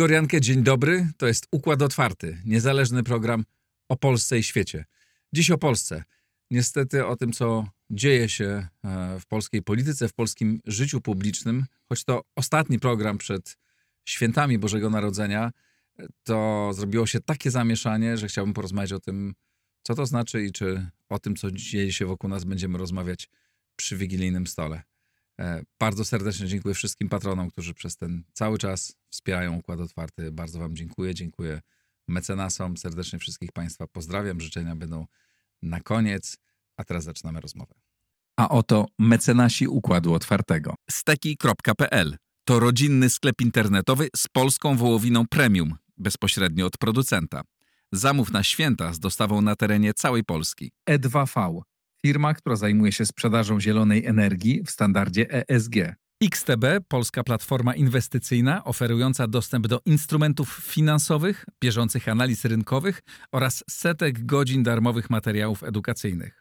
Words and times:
Igor 0.00 0.10
Jankę, 0.10 0.40
dzień 0.40 0.62
dobry. 0.62 1.08
To 1.16 1.26
jest 1.26 1.46
Układ 1.52 1.82
Otwarty, 1.82 2.38
niezależny 2.44 3.02
program 3.02 3.44
o 3.88 3.96
Polsce 3.96 4.38
i 4.38 4.42
świecie. 4.42 4.84
Dziś 5.32 5.50
o 5.50 5.58
Polsce. 5.58 6.04
Niestety 6.50 7.06
o 7.06 7.16
tym, 7.16 7.32
co 7.32 7.66
dzieje 7.90 8.28
się 8.28 8.68
e, 8.84 9.20
w 9.20 9.26
polskiej 9.26 9.62
polityce, 9.62 10.08
w 10.08 10.12
polskim 10.12 10.60
życiu 10.66 11.00
publicznym, 11.00 11.66
choć 11.88 12.04
to 12.04 12.22
ostatni 12.36 12.78
program 12.78 13.18
przed 13.18 13.56
świętami 14.04 14.58
Bożego 14.58 14.90
Narodzenia, 14.90 15.50
to 16.24 16.70
zrobiło 16.74 17.06
się 17.06 17.20
takie 17.20 17.50
zamieszanie, 17.50 18.16
że 18.16 18.28
chciałbym 18.28 18.54
porozmawiać 18.54 18.92
o 18.92 19.00
tym, 19.00 19.34
co 19.82 19.94
to 19.94 20.06
znaczy 20.06 20.44
i 20.44 20.52
czy 20.52 20.90
o 21.08 21.18
tym, 21.18 21.36
co 21.36 21.50
dzieje 21.50 21.92
się 21.92 22.06
wokół 22.06 22.30
nas, 22.30 22.44
będziemy 22.44 22.78
rozmawiać 22.78 23.28
przy 23.76 23.96
wigilijnym 23.96 24.46
stole. 24.46 24.82
E, 25.38 25.62
bardzo 25.78 26.04
serdecznie 26.04 26.46
dziękuję 26.46 26.74
wszystkim 26.74 27.08
patronom, 27.08 27.50
którzy 27.50 27.74
przez 27.74 27.96
ten 27.96 28.22
cały 28.32 28.58
czas 28.58 28.96
wspierają 29.10 29.56
Układ 29.56 29.80
Otwarty. 29.80 30.32
Bardzo 30.32 30.58
Wam 30.58 30.76
dziękuję. 30.76 31.14
Dziękuję 31.14 31.60
mecenasom. 32.08 32.76
Serdecznie 32.76 33.18
wszystkich 33.18 33.52
Państwa 33.52 33.86
pozdrawiam. 33.86 34.40
Życzenia 34.40 34.76
będą 34.76 35.06
na 35.62 35.80
koniec. 35.80 36.38
A 36.80 36.84
teraz 36.84 37.04
zaczynamy 37.04 37.40
rozmowę. 37.40 37.74
A 38.36 38.48
oto 38.48 38.86
mecenasi 38.98 39.68
Układu 39.68 40.14
Otwartego. 40.14 40.74
Steki.pl 40.90 42.16
to 42.44 42.60
rodzinny 42.60 43.10
sklep 43.10 43.40
internetowy 43.40 44.08
z 44.16 44.28
polską 44.28 44.76
wołowiną 44.76 45.26
premium, 45.26 45.76
bezpośrednio 45.98 46.66
od 46.66 46.78
producenta. 46.78 47.42
Zamów 47.92 48.32
na 48.32 48.42
święta 48.42 48.92
z 48.92 48.98
dostawą 48.98 49.40
na 49.40 49.56
terenie 49.56 49.94
całej 49.94 50.24
Polski. 50.24 50.72
E2V 50.90 51.60
firma, 52.02 52.34
która 52.34 52.56
zajmuje 52.56 52.92
się 52.92 53.06
sprzedażą 53.06 53.60
zielonej 53.60 54.06
energii 54.06 54.62
w 54.66 54.70
standardzie 54.70 55.26
ESG. 55.48 55.74
XTB, 56.22 56.64
polska 56.88 57.24
platforma 57.24 57.74
inwestycyjna 57.74 58.64
oferująca 58.64 59.26
dostęp 59.26 59.66
do 59.66 59.80
instrumentów 59.86 60.60
finansowych, 60.62 61.44
bieżących 61.62 62.08
analiz 62.08 62.44
rynkowych 62.44 63.02
oraz 63.32 63.64
setek 63.70 64.26
godzin 64.26 64.62
darmowych 64.62 65.10
materiałów 65.10 65.64
edukacyjnych. 65.64 66.40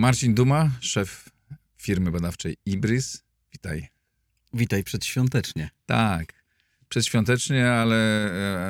Marcin 0.00 0.34
Duma, 0.34 0.70
szef 0.80 1.28
firmy 1.76 2.10
badawczej 2.10 2.56
Ibris. 2.66 3.22
Witaj. 3.52 3.88
Witaj 4.52 4.84
przedświątecznie. 4.84 5.70
Tak, 5.86 6.32
przedświątecznie, 6.88 7.70
ale 7.72 7.96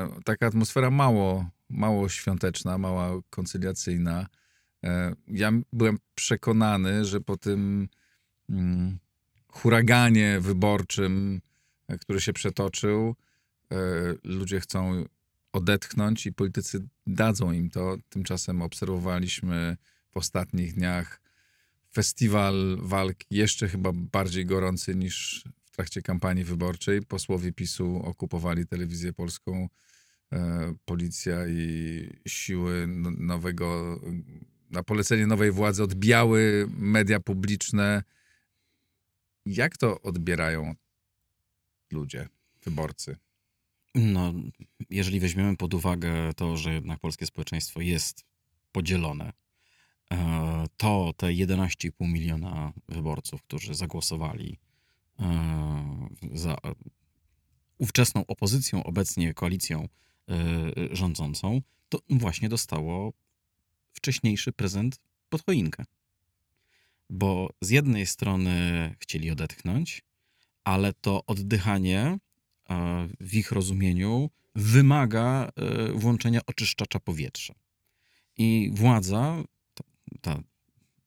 e, 0.04 0.10
taka 0.24 0.46
atmosfera 0.46 0.90
mało, 0.90 1.50
mało 1.68 2.08
świąteczna, 2.08 2.78
mała 2.78 3.10
koncyliacyjna. 3.30 4.26
E, 4.84 5.14
ja 5.28 5.52
byłem 5.72 5.98
przekonany, 6.14 7.04
że 7.04 7.20
po 7.20 7.36
tym 7.36 7.88
mm, 8.48 8.98
huraganie 9.48 10.40
wyborczym, 10.40 11.40
e, 11.88 11.98
który 11.98 12.20
się 12.20 12.32
przetoczył, 12.32 13.16
ludzie 14.24 14.60
chcą 14.60 15.04
odetchnąć 15.52 16.26
i 16.26 16.32
politycy 16.32 16.88
dadzą 17.06 17.52
im 17.52 17.70
to. 17.70 17.96
Tymczasem 18.08 18.62
obserwowaliśmy 18.62 19.76
w 20.10 20.16
ostatnich 20.16 20.74
dniach 20.74 21.19
festiwal 21.92 22.78
walk 22.80 23.16
jeszcze 23.30 23.68
chyba 23.68 23.92
bardziej 23.94 24.46
gorący 24.46 24.94
niż 24.94 25.44
w 25.64 25.70
trakcie 25.70 26.02
kampanii 26.02 26.44
wyborczej. 26.44 27.02
Posłowie 27.02 27.52
PiSu 27.52 28.00
okupowali 28.04 28.66
telewizję 28.66 29.12
polską, 29.12 29.68
e, 30.32 30.74
policja 30.84 31.48
i 31.48 32.10
siły 32.26 32.86
nowego, 33.18 34.00
na 34.70 34.82
polecenie 34.82 35.26
nowej 35.26 35.50
władzy 35.50 35.82
odbijały 35.82 36.68
media 36.78 37.20
publiczne. 37.20 38.02
Jak 39.46 39.76
to 39.76 40.00
odbierają 40.02 40.74
ludzie, 41.90 42.28
wyborcy? 42.64 43.16
No, 43.94 44.32
jeżeli 44.90 45.20
weźmiemy 45.20 45.56
pod 45.56 45.74
uwagę 45.74 46.12
to, 46.36 46.56
że 46.56 46.74
jednak 46.74 47.00
polskie 47.00 47.26
społeczeństwo 47.26 47.80
jest 47.80 48.24
podzielone, 48.72 49.32
to 50.76 51.12
te 51.16 51.26
11,5 51.26 51.92
miliona 52.00 52.72
wyborców, 52.88 53.42
którzy 53.42 53.74
zagłosowali 53.74 54.58
E, 55.20 56.08
za 56.32 56.56
ówczesną 57.78 58.26
opozycją, 58.26 58.84
obecnie 58.84 59.34
koalicją 59.34 59.88
e, 60.28 60.36
rządzącą, 60.90 61.62
to 61.88 61.98
właśnie 62.10 62.48
dostało 62.48 63.12
wcześniejszy 63.92 64.52
prezent 64.52 64.98
pod 65.28 65.44
choinkę. 65.46 65.84
Bo 67.10 67.50
z 67.60 67.70
jednej 67.70 68.06
strony 68.06 68.50
chcieli 68.98 69.30
odetchnąć, 69.30 70.02
ale 70.64 70.92
to 70.92 71.26
oddychanie 71.26 72.00
e, 72.00 72.18
w 73.20 73.34
ich 73.34 73.52
rozumieniu 73.52 74.30
wymaga 74.54 75.50
włączenia 75.94 76.40
oczyszczacza 76.46 77.00
powietrza. 77.00 77.54
I 78.36 78.70
władza, 78.74 79.42
ta, 80.20 80.42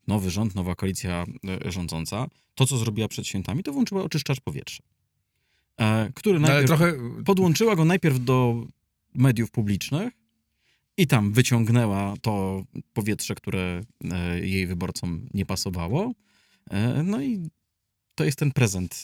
nowy 0.07 0.29
rząd, 0.29 0.55
nowa 0.55 0.75
koalicja 0.75 1.25
e, 1.65 1.71
rządząca, 1.71 2.27
to 2.55 2.65
co 2.65 2.77
zrobiła 2.77 3.07
przed 3.07 3.27
świętami, 3.27 3.63
to 3.63 3.73
włączyła 3.73 4.03
oczyszczacz 4.03 4.39
powietrza. 4.39 4.83
E, 5.79 6.11
który 6.15 6.39
no, 6.39 6.47
najpierw, 6.47 6.67
trochę... 6.67 6.93
podłączyła 7.25 7.75
go 7.75 7.85
najpierw 7.85 8.19
do 8.19 8.67
mediów 9.15 9.51
publicznych 9.51 10.13
i 10.97 11.07
tam 11.07 11.33
wyciągnęła 11.33 12.13
to 12.21 12.63
powietrze, 12.93 13.35
które 13.35 13.81
e, 14.11 14.39
jej 14.39 14.67
wyborcom 14.67 15.27
nie 15.33 15.45
pasowało. 15.45 16.11
No 17.03 17.21
i 17.21 17.49
to 18.15 18.23
jest 18.23 18.39
ten 18.39 18.51
prezent, 18.51 19.03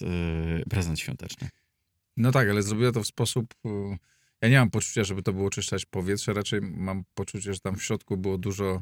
prezent 0.70 1.00
świąteczny. 1.00 1.50
No 2.18 2.32
tak, 2.32 2.50
ale 2.50 2.64
zrobiła 2.64 2.92
to 2.92 3.04
w 3.04 3.08
sposób. 3.08 3.54
Ja 4.42 4.50
nie 4.50 4.60
mam 4.60 4.70
poczucia, 4.70 5.04
żeby 5.04 5.24
to 5.24 5.34
było 5.34 5.48
oczyszczać 5.48 5.86
powietrze, 5.86 6.34
raczej 6.34 6.62
mam 6.62 7.04
poczucie, 7.14 7.54
że 7.54 7.60
tam 7.60 7.76
w 7.76 7.84
środku 7.84 8.18
było 8.18 8.38
dużo 8.38 8.82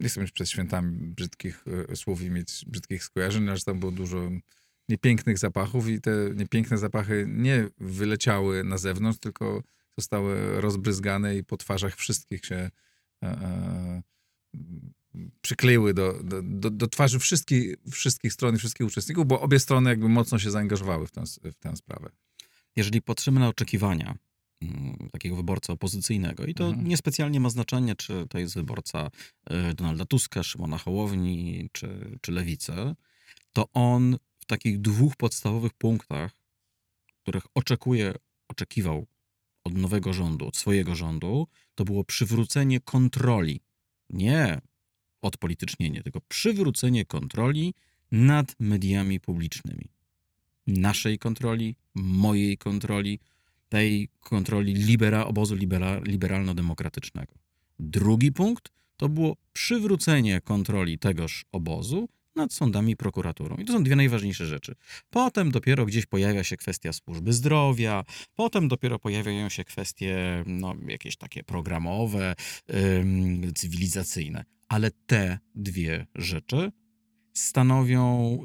nie 0.00 0.08
chcę 0.08 0.20
mieć 0.20 0.32
przed 0.32 0.50
świętami 0.50 1.08
brzydkich 1.08 1.64
e, 1.90 1.96
słów 1.96 2.22
i 2.22 2.30
mieć 2.30 2.64
brzydkich 2.66 3.04
skojarzeń, 3.04 3.48
ale 3.48 3.60
tam 3.60 3.80
było 3.80 3.92
dużo 3.92 4.30
niepięknych 4.88 5.38
zapachów 5.38 5.88
i 5.88 6.00
te 6.00 6.10
niepiękne 6.34 6.78
zapachy 6.78 7.24
nie 7.28 7.68
wyleciały 7.78 8.64
na 8.64 8.78
zewnątrz, 8.78 9.18
tylko 9.18 9.62
zostały 9.98 10.60
rozbryzgane 10.60 11.36
i 11.36 11.44
po 11.44 11.56
twarzach 11.56 11.96
wszystkich 11.96 12.44
się 12.44 12.56
e, 12.56 12.70
e, 13.22 14.02
przykleiły 15.40 15.94
do, 15.94 16.22
do, 16.22 16.42
do, 16.42 16.70
do 16.70 16.86
twarzy 16.86 17.18
wszystkich, 17.18 17.76
wszystkich 17.90 18.32
stron 18.32 18.54
i 18.54 18.58
wszystkich 18.58 18.86
uczestników, 18.86 19.26
bo 19.26 19.40
obie 19.40 19.58
strony 19.58 19.90
jakby 19.90 20.08
mocno 20.08 20.38
się 20.38 20.50
zaangażowały 20.50 21.06
w 21.06 21.10
tę, 21.10 21.22
w 21.44 21.58
tę 21.58 21.76
sprawę. 21.76 22.10
Jeżeli 22.76 23.02
patrzymy 23.02 23.40
na 23.40 23.48
oczekiwania 23.48 24.18
takiego 25.12 25.36
wyborcy 25.36 25.72
opozycyjnego. 25.72 26.46
I 26.46 26.54
to 26.54 26.66
mhm. 26.66 26.88
niespecjalnie 26.88 27.40
ma 27.40 27.50
znaczenie, 27.50 27.96
czy 27.96 28.26
to 28.28 28.38
jest 28.38 28.54
wyborca 28.54 29.10
e, 29.50 29.74
Donalda 29.74 30.04
Tuska, 30.04 30.42
Szymona 30.42 30.78
Hołowni, 30.78 31.68
czy, 31.72 32.18
czy 32.20 32.32
Lewicy. 32.32 32.72
To 33.52 33.68
on 33.72 34.16
w 34.38 34.44
takich 34.46 34.80
dwóch 34.80 35.16
podstawowych 35.16 35.72
punktach, 35.74 36.32
których 37.22 37.46
oczekuje, 37.54 38.14
oczekiwał 38.48 39.06
od 39.64 39.74
nowego 39.74 40.12
rządu, 40.12 40.46
od 40.46 40.56
swojego 40.56 40.94
rządu, 40.94 41.46
to 41.74 41.84
było 41.84 42.04
przywrócenie 42.04 42.80
kontroli. 42.80 43.60
Nie 44.10 44.60
odpolitycznienie, 45.22 46.02
tylko 46.02 46.20
przywrócenie 46.28 47.04
kontroli 47.04 47.74
nad 48.12 48.56
mediami 48.60 49.20
publicznymi. 49.20 49.88
Naszej 50.66 51.18
kontroli, 51.18 51.76
mojej 51.94 52.58
kontroli, 52.58 53.20
tej 53.68 54.08
kontroli 54.20 54.74
libera, 54.74 55.26
obozu 55.26 55.54
libera, 55.54 56.00
liberalno-demokratycznego. 56.04 57.34
Drugi 57.78 58.32
punkt 58.32 58.72
to 58.96 59.08
było 59.08 59.36
przywrócenie 59.52 60.40
kontroli 60.40 60.98
tegoż 60.98 61.44
obozu 61.52 62.08
nad 62.36 62.52
sądami 62.52 62.92
i 62.92 62.96
prokuraturą. 62.96 63.56
I 63.56 63.64
to 63.64 63.72
są 63.72 63.84
dwie 63.84 63.96
najważniejsze 63.96 64.46
rzeczy. 64.46 64.74
Potem 65.10 65.50
dopiero 65.50 65.86
gdzieś 65.86 66.06
pojawia 66.06 66.44
się 66.44 66.56
kwestia 66.56 66.92
służby 66.92 67.32
zdrowia, 67.32 68.04
potem 68.34 68.68
dopiero 68.68 68.98
pojawiają 68.98 69.48
się 69.48 69.64
kwestie 69.64 70.44
no, 70.46 70.74
jakieś 70.88 71.16
takie 71.16 71.44
programowe, 71.44 72.34
ym, 72.74 73.54
cywilizacyjne. 73.54 74.44
Ale 74.68 74.90
te 75.06 75.38
dwie 75.54 76.06
rzeczy 76.14 76.72
stanowią 77.32 78.38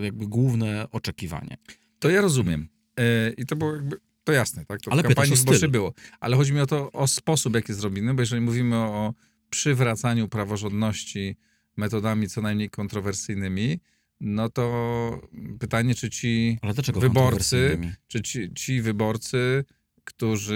y, 0.00 0.04
jakby 0.04 0.26
główne 0.26 0.86
oczekiwanie. 0.90 1.56
To 1.98 2.10
ja 2.10 2.20
rozumiem. 2.20 2.68
Yy, 2.98 3.34
I 3.36 3.46
to 3.46 3.56
było 3.56 3.74
jakby 3.74 3.96
to 4.24 4.32
jasne, 4.32 4.64
tak? 4.66 4.80
To 4.80 4.92
Ale 4.92 5.02
w 5.02 5.06
kampanii 5.06 5.36
wyborczej 5.36 5.68
było. 5.68 5.94
Ale 6.20 6.36
chodzi 6.36 6.52
mi 6.52 6.60
o 6.60 6.66
to, 6.66 6.92
o 6.92 7.06
sposób, 7.06 7.54
jaki 7.54 7.72
jest 7.72 7.80
zrobiony, 7.80 8.14
bo 8.14 8.22
jeżeli 8.22 8.42
mówimy 8.42 8.76
o 8.76 9.14
przywracaniu 9.50 10.28
praworządności 10.28 11.36
metodami 11.76 12.28
co 12.28 12.42
najmniej 12.42 12.70
kontrowersyjnymi, 12.70 13.80
no 14.20 14.48
to 14.48 15.20
pytanie, 15.58 15.94
czy 15.94 16.10
ci 16.10 16.58
wyborcy, 16.94 17.78
czy 18.08 18.22
ci, 18.22 18.54
ci 18.54 18.80
wyborcy, 18.80 19.64
którzy, 20.04 20.54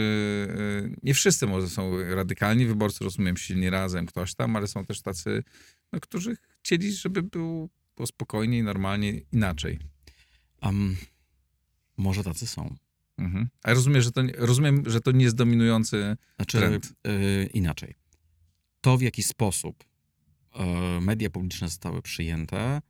y, 0.87 0.97
nie 1.03 1.15
wszyscy 1.15 1.47
może 1.47 1.69
są 1.69 2.15
radykalni 2.15 2.67
wyborcy, 2.67 3.05
rozumiem, 3.05 3.37
silni 3.37 3.71
razem, 3.71 4.07
ktoś 4.07 4.35
tam, 4.35 4.57
ale 4.57 4.67
są 4.67 4.85
też 4.85 5.03
tacy, 5.03 5.43
no, 5.93 6.01
którzy 6.01 6.37
chcieli, 6.63 6.93
żeby 6.93 7.23
było, 7.23 7.69
było 7.97 8.07
spokojniej, 8.07 8.63
normalnie, 8.63 9.21
inaczej. 9.33 9.79
Am, 10.61 10.97
może 11.97 12.25
tacy 12.25 12.47
są. 12.47 12.77
Mhm. 13.19 13.49
A 13.63 13.75
rozumiem, 13.75 14.03
że 14.03 14.13
to, 14.13 14.23
rozumiem, 14.37 14.83
że 14.87 15.01
to 15.01 15.13
nie 15.13 15.25
jest 15.25 15.37
dominujący 15.37 16.17
Znaczy, 16.37 16.59
trend. 16.59 16.93
y, 17.07 17.51
inaczej. 17.55 17.95
To, 18.81 18.97
w 18.99 19.03
jaki 19.03 19.23
sposób 19.23 19.85
e, 20.55 21.01
media 21.01 21.31
publiczne 21.31 21.69
zostały 21.69 22.03
przyjęte, 22.03 22.81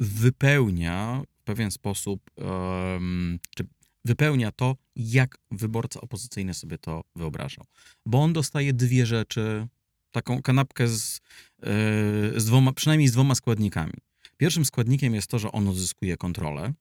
wypełnia 0.00 1.22
w 1.40 1.44
pewien 1.44 1.70
sposób, 1.70 2.30
em, 2.36 3.38
czy 3.56 3.66
wypełnia 4.04 4.52
to, 4.52 4.76
jak 4.96 5.38
wyborca 5.50 6.00
opozycyjny 6.00 6.54
sobie 6.54 6.78
to 6.78 7.04
wyobrażał. 7.16 7.64
Bo 8.06 8.22
on 8.22 8.32
dostaje 8.32 8.72
dwie 8.72 9.06
rzeczy, 9.06 9.66
taką 10.10 10.42
kanapkę 10.42 10.88
z, 10.88 11.20
e, 11.62 12.40
z 12.40 12.44
dwoma, 12.44 12.72
przynajmniej 12.72 13.08
z 13.08 13.12
dwoma 13.12 13.34
składnikami. 13.34 13.92
Pierwszym 14.36 14.64
składnikiem 14.64 15.14
jest 15.14 15.26
to, 15.26 15.38
że 15.38 15.52
on 15.52 15.68
odzyskuje 15.68 16.16
kontrolę 16.16 16.72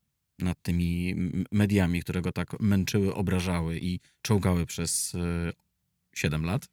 nad 0.42 0.62
tymi 0.62 1.16
mediami, 1.52 2.02
które 2.02 2.22
go 2.22 2.32
tak 2.32 2.60
męczyły, 2.60 3.16
obrażały 3.16 3.80
i 3.80 4.00
czołgały 4.22 4.66
przez 4.66 5.16
e, 5.16 5.54
7 6.16 6.46
lat. 6.46 6.68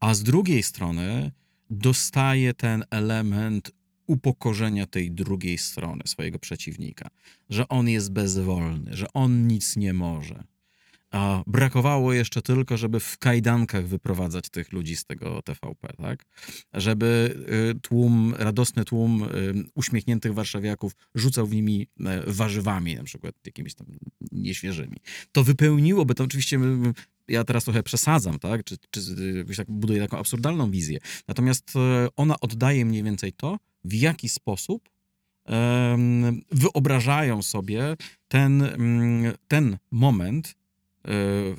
A 0.00 0.14
z 0.14 0.22
drugiej 0.22 0.62
strony 0.62 1.32
dostaje 1.70 2.54
ten 2.54 2.84
element 2.90 3.70
upokorzenia 4.06 4.86
tej 4.86 5.10
drugiej 5.10 5.58
strony, 5.58 6.02
swojego 6.06 6.38
przeciwnika, 6.38 7.10
że 7.50 7.68
on 7.68 7.88
jest 7.88 8.12
bezwolny, 8.12 8.96
że 8.96 9.06
on 9.12 9.46
nic 9.46 9.76
nie 9.76 9.92
może. 9.92 10.44
A 11.12 11.42
brakowało 11.46 12.12
jeszcze 12.12 12.42
tylko, 12.42 12.76
żeby 12.76 13.00
w 13.00 13.18
kajdankach 13.18 13.86
wyprowadzać 13.86 14.50
tych 14.50 14.72
ludzi 14.72 14.96
z 14.96 15.04
tego 15.04 15.42
TVP, 15.42 15.92
tak? 15.96 16.24
Żeby 16.72 17.34
y, 17.76 17.80
tłum, 17.80 18.34
radosny 18.38 18.84
tłum 18.84 19.22
y, 19.22 19.28
uśmiechniętych 19.74 20.34
warszawiaków 20.34 20.92
rzucał 21.14 21.46
w 21.46 21.54
nimi 21.54 21.86
e, 22.00 22.22
warzywami, 22.26 22.94
na 22.94 23.04
przykład 23.04 23.34
jakimiś 23.46 23.74
tam 23.74 23.86
nieświeżymi. 24.32 24.96
To 25.32 25.44
wypełniłoby, 25.44 26.14
to 26.14 26.24
oczywiście 26.24 26.58
ja 27.28 27.44
teraz 27.44 27.64
trochę 27.64 27.82
przesadzam, 27.82 28.38
tak? 28.38 28.64
Czy, 28.64 28.76
czy 28.90 29.00
tak 29.56 29.70
buduję 29.70 30.00
taką 30.00 30.18
absurdalną 30.18 30.70
wizję. 30.70 30.98
Natomiast 31.28 31.76
e, 31.76 32.08
ona 32.16 32.40
oddaje 32.40 32.84
mniej 32.84 33.02
więcej 33.02 33.32
to, 33.32 33.58
w 33.84 33.94
jaki 33.94 34.28
sposób 34.28 34.92
wyobrażają 36.50 37.42
sobie 37.42 37.96
ten, 38.28 38.68
ten 39.48 39.78
moment 39.90 40.54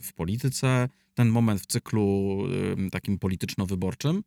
w 0.01 0.10
polityce, 0.16 0.90
ten 1.13 1.30
moment 1.30 1.62
w 1.62 1.66
cyklu 1.66 2.38
em, 2.78 2.90
takim 2.90 3.19
polityczno-wyborczym 3.19 4.24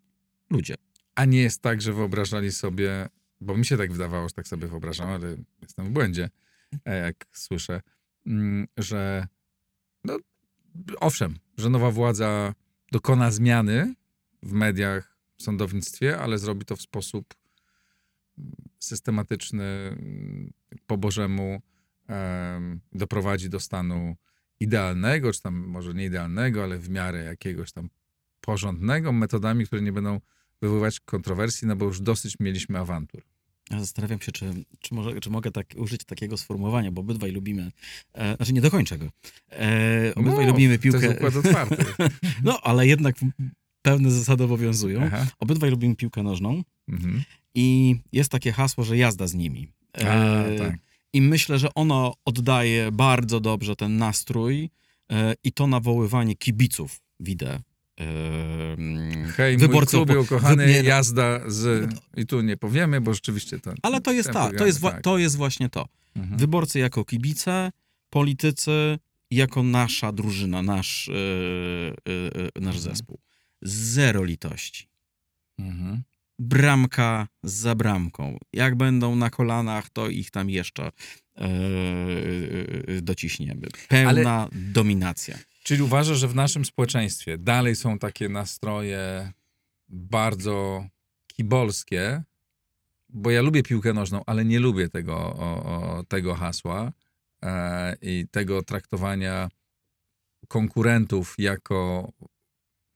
ludzie. 0.51 0.75
A 1.15 1.25
nie 1.25 1.41
jest 1.41 1.63
tak, 1.63 1.83
że 1.83 1.93
wyobrażali 1.93 2.53
sobie, 2.53 3.09
bo 3.41 3.57
mi 3.57 3.65
się 3.65 3.77
tak 3.77 3.93
wydawało, 3.93 4.29
że 4.29 4.35
tak 4.35 4.49
sobie 4.49 4.69
wyobrażam, 4.69 5.09
ale 5.09 5.37
jestem 5.63 5.87
w 5.87 5.91
błędzie, 5.91 6.31
e, 6.85 6.99
jak 6.99 7.27
słyszę, 7.33 7.81
mm, 8.27 8.67
że 8.77 9.27
no, 10.05 10.19
owszem, 11.01 11.39
że 11.59 11.71
nowa 11.71 11.91
władza 11.91 12.55
dokona 12.93 13.31
zmiany 13.31 13.95
w 14.43 14.53
mediach, 14.53 15.17
w 15.37 15.43
sądownictwie, 15.43 16.19
ale 16.19 16.39
zrobi 16.39 16.65
to 16.65 16.77
w 16.77 16.83
sposób 16.83 17.35
mm, 18.39 18.53
systematyczny, 18.79 19.65
mm, 19.65 20.53
po 20.87 20.97
Bożemu, 20.97 21.63
em, 22.09 22.81
doprowadzi 22.93 23.51
do 23.51 23.61
stanu 23.61 24.17
idealnego, 24.61 25.33
czy 25.33 25.43
tam 25.43 25.55
może 25.57 25.95
nie 25.95 26.05
idealnego, 26.05 26.63
ale 26.65 26.79
w 26.79 26.91
miarę 26.91 27.25
jakiegoś 27.25 27.73
tam 27.73 27.89
porządnego, 28.41 29.13
metodami, 29.13 29.67
które 29.67 29.83
nie 29.83 29.93
będą 29.93 30.21
wywoływać 30.63 31.01
kontrowersji, 31.01 31.69
no 31.69 31.77
bo 31.77 31.85
już 31.85 32.01
dosyć 32.01 32.37
mieliśmy 32.41 32.79
awantur. 32.79 33.23
Ja 33.71 33.81
zastanawiam 33.81 34.21
się, 34.21 34.33
czy, 34.33 34.53
czy, 34.81 34.95
może, 34.95 35.21
czy 35.21 35.31
mogę 35.31 35.51
tak 35.51 35.67
użyć 35.77 36.05
takiego 36.05 36.37
sformułowania, 36.37 36.93
bo 36.93 37.01
obydwaj 37.01 37.33
lubimy. 37.33 37.73
E, 38.15 38.37
znaczy, 38.37 38.53
nie 38.53 38.61
dokończę 38.61 38.99
go. 38.99 39.07
E, 39.53 40.13
obydwaj 40.15 40.45
No, 40.47 40.51
lubimy 40.53 40.77
To 40.79 40.83
piłkę. 40.83 41.07
jest 41.07 41.17
układ 41.17 41.37
otwarty. 41.37 41.85
No, 42.45 42.61
ale 42.63 42.87
jednak 42.87 43.17
pewne 43.83 44.11
zasady 44.11 44.45
obowiązują. 44.45 45.01
Aha. 45.05 45.27
Obydwaj 45.39 45.71
lubimy 45.71 45.97
piłkę 45.97 46.23
nożną 46.23 46.63
Mhm. 46.89 47.23
i 47.55 47.97
jest 48.13 48.31
takie 48.31 48.53
hasło, 48.53 48.85
że 48.85 48.97
jazda 48.97 49.27
z 49.27 49.35
nimi. 49.35 49.69
A, 49.95 49.99
E, 49.99 50.59
tak. 50.59 50.75
I 51.13 51.23
myślę, 51.23 51.59
że 51.59 51.75
ono 51.75 52.15
oddaje 52.25 52.93
bardzo 52.93 53.41
dobrze 53.41 53.77
ten 53.77 53.97
nastrój 53.97 54.71
e, 55.13 55.35
i 55.45 55.53
to 55.53 55.67
nawoływanie 55.67 56.37
kibiców, 56.37 57.01
widzę. 57.21 57.61
E, 58.01 58.07
Hej, 59.37 59.57
wyborcy 59.57 59.97
mój 59.97 60.07
klubie 60.07 60.21
ukochany, 60.21 60.67
nie, 60.67 60.83
no. 60.83 60.89
jazda 60.89 61.41
z... 61.51 61.91
I 62.17 62.27
tu 62.27 62.41
nie 62.41 62.57
powiemy, 62.57 63.01
bo 63.01 63.15
rzeczywiście 63.15 63.59
to... 63.59 63.73
Ale 63.83 64.01
to 64.01 64.13
jest 64.13 64.31
ta, 64.33 64.53
to 64.53 64.67
jest, 64.67 64.83
tak. 64.83 65.03
to 65.03 65.19
jest 65.19 65.37
właśnie 65.37 65.69
to. 65.69 65.89
Mhm. 66.17 66.39
Wyborcy 66.39 66.79
jako 66.79 67.05
kibice, 67.05 67.73
politycy 68.11 68.99
jako 69.31 69.63
nasza 69.63 70.13
drużyna, 70.13 70.63
nasz, 70.63 71.09
e, 71.09 71.13
e, 71.13 72.61
nasz 72.61 72.77
Mhm. 72.77 72.95
zespół. 72.95 73.19
Zero 73.63 74.25
litości. 74.25 74.89
Mhm. 75.59 76.03
Bramka 76.39 77.29
za 77.43 77.75
bramką. 77.75 78.39
Jak 78.53 78.75
będą 78.75 79.17
na 79.17 79.31
kolanach, 79.31 79.91
to 79.91 80.09
ich 80.09 80.31
tam 80.31 80.51
jeszcze 80.51 80.91
e, 81.37 81.49
dociśniemy. 83.03 83.67
Pełna 83.89 84.49
dominacja. 84.53 85.39
Czyli 85.63 85.83
uważasz, 85.83 86.19
że 86.19 86.29
w 86.29 86.35
naszym 86.35 86.65
społeczeństwie 86.65 87.39
dalej 87.39 87.77
są 87.77 87.99
takie 87.99 88.29
nastroje 88.29 89.33
bardzo 89.89 90.87
kibolskie, 91.27 92.23
bo 93.09 93.31
ja 93.31 93.43
lubię 93.43 93.63
piłkę 93.63 93.93
nożną, 93.93 94.23
ale 94.27 94.45
nie 94.45 94.61
lubię 94.61 94.89
tego, 94.89 95.17
o, 95.17 95.65
o, 95.65 96.05
tego 96.05 96.35
hasła 96.35 96.93
e, 97.43 97.97
i 98.03 98.27
tego 98.31 98.63
traktowania 98.63 99.49
konkurentów 100.49 101.35
jako 101.39 102.13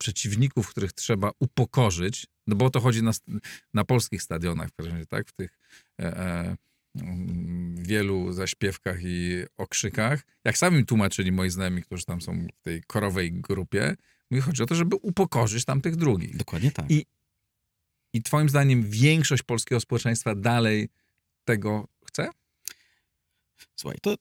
przeciwników, 0.00 0.68
których 0.68 0.92
trzeba 0.92 1.30
upokorzyć, 1.38 2.26
no 2.46 2.56
bo 2.56 2.64
o 2.64 2.70
to 2.70 2.80
chodzi 2.80 3.02
na, 3.02 3.12
na 3.74 3.84
polskich 3.84 4.22
stadionach, 4.22 4.68
w 4.68 4.72
każdym 4.72 4.94
razie, 4.94 5.06
tak? 5.06 5.28
W 5.28 5.32
tych 5.32 5.58
e, 6.00 6.04
e, 6.18 6.56
mm, 6.94 7.76
wielu 7.84 8.32
zaśpiewkach 8.32 8.98
i 9.02 9.42
okrzykach. 9.56 10.22
Jak 10.44 10.58
sami 10.58 10.76
mi 10.76 10.84
tłumaczyli 10.86 11.32
moi 11.32 11.50
znajomi, 11.50 11.82
którzy 11.82 12.04
tam 12.04 12.20
są 12.20 12.46
w 12.60 12.62
tej 12.62 12.82
korowej 12.82 13.32
grupie, 13.32 13.94
mówi, 14.30 14.40
chodzi 14.42 14.62
o 14.62 14.66
to, 14.66 14.74
żeby 14.74 14.96
upokorzyć 14.96 15.64
tamtych 15.64 15.96
drugich. 15.96 16.36
Dokładnie 16.36 16.70
tak. 16.70 16.90
I- 16.90 17.06
I 18.12 18.22
twoim 18.22 18.48
zdaniem 18.48 18.82
większość 18.90 19.42
polskiego 19.42 19.80
społeczeństwa 19.80 20.34
dalej 20.34 20.88
tego 21.44 21.88
chce? 22.06 22.30
Słuchaj, 23.76 23.98
to 24.02 24.14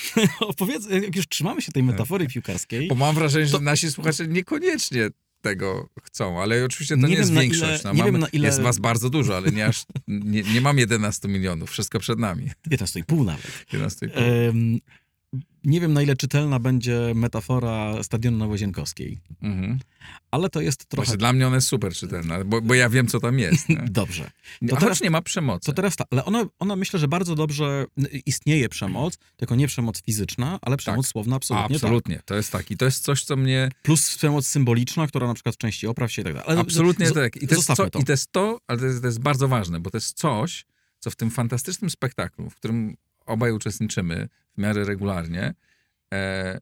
opowiedz, 0.40 0.86
jak 0.90 1.16
już 1.16 1.28
trzymamy 1.28 1.62
się 1.62 1.72
tej 1.72 1.82
metafory 1.82 2.26
piłkarskiej, 2.26 2.88
Bo 2.88 2.94
mam 2.94 3.14
wrażenie, 3.14 3.46
że 3.46 3.52
To- 3.52 3.60
nasi 3.60 3.90
słuchacze 3.90 4.28
niekoniecznie 4.28 5.08
tego 5.40 5.88
chcą, 6.02 6.42
ale 6.42 6.64
oczywiście 6.64 6.94
to 6.96 7.02
Nie 7.02 7.08
nie, 7.08 7.14
jest 7.18 7.32
większość. 7.32 7.62
ile- 7.62 7.80
no, 7.84 7.92
nie 7.92 7.98
mamy, 7.98 8.12
wiem, 8.12 8.20
na 8.20 8.28
ile- 8.28 8.48
Jest 8.48 8.60
was 8.60 8.78
bardzo 8.78 9.10
dużo, 9.10 9.36
ale 9.36 9.52
nie, 9.52 9.66
aż, 9.66 9.84
nie, 10.08 10.42
nie 10.42 10.60
mam 10.60 10.78
11 10.78 11.28
milionów. 11.28 11.70
Wszystko 11.70 11.98
przed 12.00 12.18
nami. 12.18 12.50
11,5 12.70 13.24
nawet. 13.24 13.46
11,5. 13.72 14.10
Em, 14.14 14.78
nie 15.64 15.80
wiem, 15.80 15.92
na 15.92 16.02
ile 16.02 16.16
czytelna 16.16 16.58
będzie 16.58 17.12
metafora 17.14 18.02
stadionu 18.02 18.38
na 18.38 18.46
Łazienkowskiej, 18.46 19.20
Mhm. 19.42 19.78
ale 20.30 20.50
to 20.50 20.60
jest 20.60 20.86
trochę... 20.86 21.04
Właśnie 21.06 21.16
dla 21.18 21.32
mnie 21.32 21.46
ona 21.46 21.54
jest 21.56 21.68
super 21.68 21.92
czytelna, 21.94 22.44
bo, 22.44 22.60
bo 22.62 22.74
ja 22.74 22.88
wiem, 22.88 23.06
co 23.06 23.20
tam 23.20 23.38
jest. 23.38 23.66
Dobrze. 23.90 24.30
To 24.60 24.66
To 24.66 24.76
teraz 24.76 25.00
nie 25.02 25.10
ma 25.10 25.22
przemocy. 25.22 25.66
To 25.66 25.72
teraz 25.72 25.96
tak, 25.96 26.06
ale 26.10 26.24
ona, 26.24 26.44
ona 26.58 26.76
myślę, 26.76 26.98
że 26.98 27.08
bardzo 27.08 27.34
dobrze 27.34 27.84
istnieje 28.26 28.68
przemoc, 28.68 29.18
tylko 29.36 29.54
nie 29.54 29.66
przemoc 29.66 30.02
fizyczna, 30.02 30.58
ale 30.62 30.76
przemoc 30.76 31.06
Tak. 31.06 31.12
słowna 31.12 31.36
absolutnie, 31.36 31.76
Absolutnie. 31.76 32.20
To 32.24 32.34
jest 32.34 32.52
tak. 32.52 32.70
I 32.70 32.76
to 32.76 32.84
jest 32.84 33.04
coś, 33.04 33.24
co 33.24 33.36
mnie 33.36 33.68
tak. 33.72 33.82
Plus 33.82 34.16
przemoc 34.16 34.46
symboliczna, 34.46 35.06
która 35.06 35.26
na 35.26 35.34
przykład 35.34 35.54
w 35.54 35.58
części 35.58 35.86
opraw 35.86 36.12
się 36.12 36.22
i 36.22 36.24
tak 36.24 36.34
dalej. 36.34 36.48
Ale 36.50 36.60
Absolutnie 36.60 37.06
zo- 37.06 37.14
tak. 37.14 37.36
I 37.36 37.46
to, 37.48 37.54
jest 37.54 37.66
co, 37.74 37.86
I 38.00 38.04
to 38.04 38.12
jest 38.12 38.32
to, 38.32 38.58
ale 38.66 38.78
to 38.78 38.86
jest, 38.86 39.00
to 39.00 39.06
jest 39.06 39.20
bardzo 39.20 39.48
ważne, 39.48 39.80
bo 39.80 39.90
to 39.90 39.96
jest 39.96 40.18
coś, 40.18 40.64
co 40.98 41.10
w 41.10 41.16
tym 41.16 41.30
fantastycznym 41.30 41.90
spektaklu, 41.90 42.50
w 42.50 42.54
którym 42.54 42.96
obaj 43.26 43.52
uczestniczymy 43.52 44.28
w 44.54 44.60
miarę 44.60 44.84
regularnie, 44.84 45.54
e, 46.14 46.58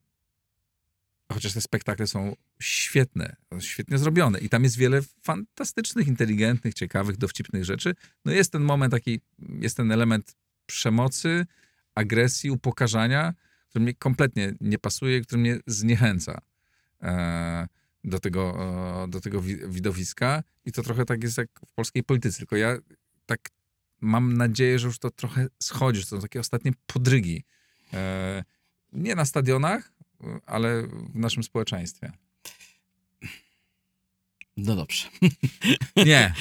chociaż 1.32 1.52
te 1.52 1.60
spektakle 1.60 2.06
są 2.06 2.36
świetne, 2.60 3.36
świetnie 3.60 3.98
zrobione 3.98 4.38
i 4.38 4.48
tam 4.48 4.64
jest 4.64 4.76
wiele 4.76 5.00
fantastycznych, 5.22 6.08
inteligentnych, 6.08 6.74
ciekawych, 6.74 7.16
dowcipnych 7.16 7.64
rzeczy, 7.64 7.94
no 8.24 8.32
jest 8.32 8.52
ten 8.52 8.62
moment 8.62 8.92
taki, 8.92 9.20
jest 9.38 9.76
ten 9.76 9.92
element 9.92 10.36
przemocy, 10.66 11.46
agresji, 11.94 12.50
upokarzania, 12.50 13.34
który 13.68 13.82
mnie 13.82 13.94
kompletnie 13.94 14.54
nie 14.60 14.78
pasuje, 14.78 15.20
który 15.20 15.40
mnie 15.40 15.58
zniechęca. 15.66 16.40
E, 17.02 17.68
do 18.04 18.20
tego, 18.20 18.56
e, 19.04 19.08
do 19.08 19.20
tego 19.20 19.40
wi- 19.40 19.68
widowiska 19.68 20.42
i 20.64 20.72
to 20.72 20.82
trochę 20.82 21.04
tak 21.04 21.22
jest 21.22 21.38
jak 21.38 21.48
w 21.66 21.72
polskiej 21.72 22.02
polityce, 22.02 22.38
tylko 22.38 22.56
ja 22.56 22.76
tak 23.26 23.40
mam 24.02 24.36
nadzieję, 24.36 24.78
że 24.78 24.86
już 24.86 24.98
to 24.98 25.10
trochę 25.10 25.46
schodzi, 25.62 26.00
że 26.00 26.06
to 26.06 26.16
są 26.16 26.22
takie 26.22 26.40
ostatnie 26.40 26.72
podrygi. 26.86 27.44
E, 27.92 28.44
nie 28.92 29.14
na 29.14 29.24
stadionach, 29.24 29.92
ale 30.46 30.82
w 30.86 31.14
naszym 31.14 31.42
społeczeństwie. 31.42 32.12
No 34.56 34.76
dobrze. 34.76 35.08
Nie, 36.06 36.34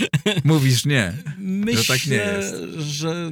mówisz 0.43 0.85
nie. 0.85 1.13
Myślę, 1.37 1.95
tak 1.97 2.07
nie 2.07 2.15
jest. 2.15 2.55
że 2.77 3.31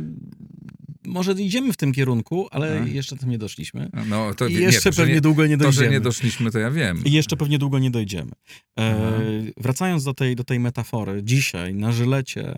może 1.06 1.32
idziemy 1.32 1.74
w 1.74 1.78
tym 1.78 1.92
kierunku, 1.94 2.48
ale 2.52 2.82
A. 2.82 2.86
jeszcze 2.88 3.18
tam 3.18 3.30
nie 3.30 3.38
doszliśmy. 3.38 3.90
No, 4.08 4.34
to 4.34 4.48
I 4.48 4.54
nie, 4.54 4.60
jeszcze 4.60 4.90
to, 4.90 4.92
że 4.96 5.02
pewnie 5.02 5.16
nie, 5.16 5.22
długo 5.22 5.46
nie 5.48 5.58
To, 5.58 5.64
dojdziemy. 5.64 5.86
że 5.86 5.92
nie 5.92 6.00
doszliśmy, 6.02 6.52
to 6.52 6.60
ja 6.60 6.72
wiem. 6.72 7.04
I 7.06 7.12
jeszcze 7.12 7.38
pewnie 7.38 7.60
długo 7.60 7.80
nie 7.80 7.92
dojdziemy. 7.92 8.32
E, 8.32 8.96
Aha. 8.98 9.22
wracając 9.58 10.04
do 10.04 10.14
tej, 10.14 10.36
do 10.36 10.44
tej 10.44 10.60
metafory, 10.60 11.24
dzisiaj 11.24 11.74
na 11.76 11.92
żylecie 11.92 12.56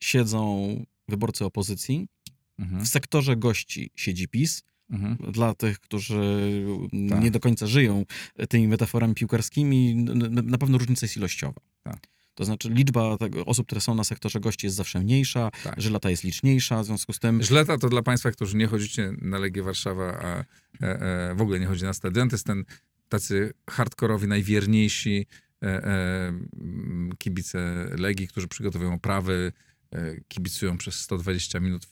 siedzą 0.00 0.68
wyborcy 1.08 1.44
opozycji, 1.44 2.08
Mhm, 2.58 2.84
w 2.84 2.88
sektorze 2.88 3.36
gości 3.36 3.90
siedzi 3.94 4.28
PiS. 4.28 4.62
mhm. 4.90 5.32
Dla 5.32 5.54
tych, 5.54 5.80
którzy 5.80 6.20
Tak. 7.10 7.22
nie 7.22 7.30
do 7.30 7.40
końca 7.40 7.66
żyją 7.66 8.04
tymi 8.48 8.68
metaforami 8.68 9.14
piłkarskimi, 9.14 9.94
na 10.42 10.58
pewno 10.58 10.78
różnica 10.78 11.04
jest 11.06 11.16
ilościowa. 11.16 11.60
Tak. 11.82 11.98
To 12.34 12.44
znaczy 12.44 12.70
liczba 12.70 13.18
tego, 13.18 13.44
osób, 13.44 13.66
które 13.66 13.80
są 13.80 13.94
na 13.94 14.04
sektorze 14.04 14.40
gości 14.40 14.66
jest 14.66 14.76
zawsze 14.76 15.00
mniejsza, 15.00 15.50
Tak. 15.64 15.80
żyleta 15.80 16.10
jest 16.10 16.24
liczniejsza, 16.24 16.82
w 16.82 16.86
związku 16.86 17.12
z 17.12 17.18
tym 17.18 17.42
to 17.78 17.88
dla 17.88 18.02
Państwa, 18.02 18.30
którzy 18.30 18.56
nie 18.56 18.66
chodzicie 18.66 19.12
na 19.20 19.38
Legię 19.38 19.62
Warszawa, 19.62 20.18
a 20.22 20.26
e, 20.38 20.44
e, 21.30 21.34
w 21.34 21.40
ogóle 21.42 21.60
nie 21.60 21.66
chodzi 21.66 21.84
na 21.84 21.92
stadion, 21.92 22.28
to 22.28 22.34
jest 22.34 22.46
ten 22.46 22.64
tacy 23.08 23.52
hardkorowi, 23.70 24.28
najwierniejsi 24.28 25.26
e, 25.62 25.66
e, 25.66 26.32
kibice 27.18 27.86
Legii, 27.98 28.28
którzy 28.28 28.48
przygotowują 28.48 28.94
oprawy, 28.94 29.52
e, 29.52 29.77
kibicują 30.28 30.78
przez 30.78 30.94
120 31.00 31.60
minut 31.60 31.86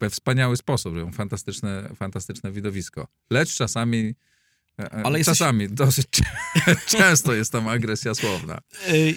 we 0.00 0.10
wspaniały 0.10 0.56
sposób, 0.56 0.94
robią 0.94 1.12
fantastyczne, 1.12 1.90
fantastyczne 1.96 2.52
widowisko. 2.52 3.08
Lecz 3.30 3.54
czasami, 3.54 4.14
e, 4.78 4.82
e, 4.82 4.90
Ale 4.92 5.18
jesteś- 5.18 5.38
czasami 5.38 5.68
dosyć 5.84 6.06
często 6.86 7.34
jest 7.34 7.52
tam 7.52 7.68
agresja 7.68 8.14
słowna. 8.14 8.58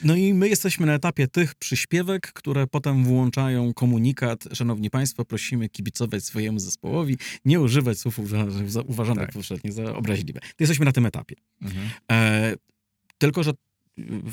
No 0.03 0.15
i 0.15 0.33
my 0.33 0.49
jesteśmy 0.49 0.85
na 0.85 0.93
etapie 0.93 1.27
tych 1.27 1.55
przyśpiewek, 1.55 2.33
które 2.33 2.67
potem 2.67 3.03
włączają 3.03 3.73
komunikat. 3.73 4.43
Szanowni 4.53 4.89
Państwo, 4.89 5.25
prosimy 5.25 5.69
kibicować 5.69 6.23
swojemu 6.25 6.59
zespołowi, 6.59 7.17
nie 7.45 7.59
używać 7.59 7.99
słów 7.99 8.19
uważanych 8.87 9.25
Tak. 9.25 9.33
powszechnie 9.33 9.71
za 9.71 9.95
obraźliwe. 9.95 10.39
Jesteśmy 10.59 10.85
na 10.85 10.91
tym 10.91 11.05
etapie. 11.05 11.35
Mhm. 11.61 11.89
E, 12.11 12.53
tylko, 13.17 13.43
że 13.43 13.51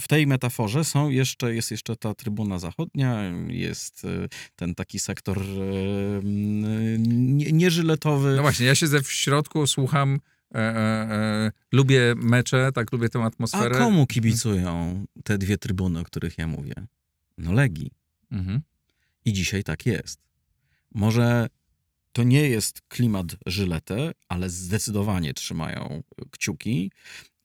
w 0.00 0.09
tej 0.09 0.27
metaforze 0.27 0.85
są 0.85 1.09
jeszcze, 1.09 1.55
jest 1.55 1.71
jeszcze 1.71 1.97
ta 1.97 2.15
trybuna 2.15 2.59
zachodnia, 2.59 3.23
jest 3.49 4.05
e, 4.05 4.29
ten 4.57 4.75
taki 4.75 4.99
sektor 4.99 5.38
e, 5.38 5.43
nie- 6.23 7.53
nieżyletowy. 7.53 8.37
No 8.37 8.43
właśnie, 8.43 8.67
ja 8.67 8.75
siedzę 8.75 9.03
w 9.03 9.12
środku, 9.12 9.67
słucham, 9.67 10.21
e, 10.55 10.59
e, 10.59 10.61
e, 11.12 11.53
lubię 11.73 12.15
mecze, 12.17 12.71
tak 12.75 12.93
lubię 12.93 13.09
tę 13.09 13.19
A 13.19 13.25
atmosferę. 13.27 13.79
komu 13.79 14.07
kibicują 14.07 15.05
te 15.25 15.38
dwie 15.38 15.59
trybuny, 15.59 16.00
o 16.00 16.05
których 16.05 16.38
ja 16.38 16.47
mówię? 16.47 16.75
No 17.38 17.53
Legii. 17.53 17.91
Mhm. 18.33 18.61
I 19.25 19.33
dzisiaj 19.33 19.65
tak 19.65 19.87
jest. 19.87 20.21
Może 20.95 21.47
to 22.12 22.23
nie 22.23 22.49
jest 22.49 22.81
klimat 22.88 23.27
żyletę, 23.47 24.12
ale 24.29 24.50
zdecydowanie 24.50 25.35
trzymają 25.35 26.03
kciuki 26.31 26.93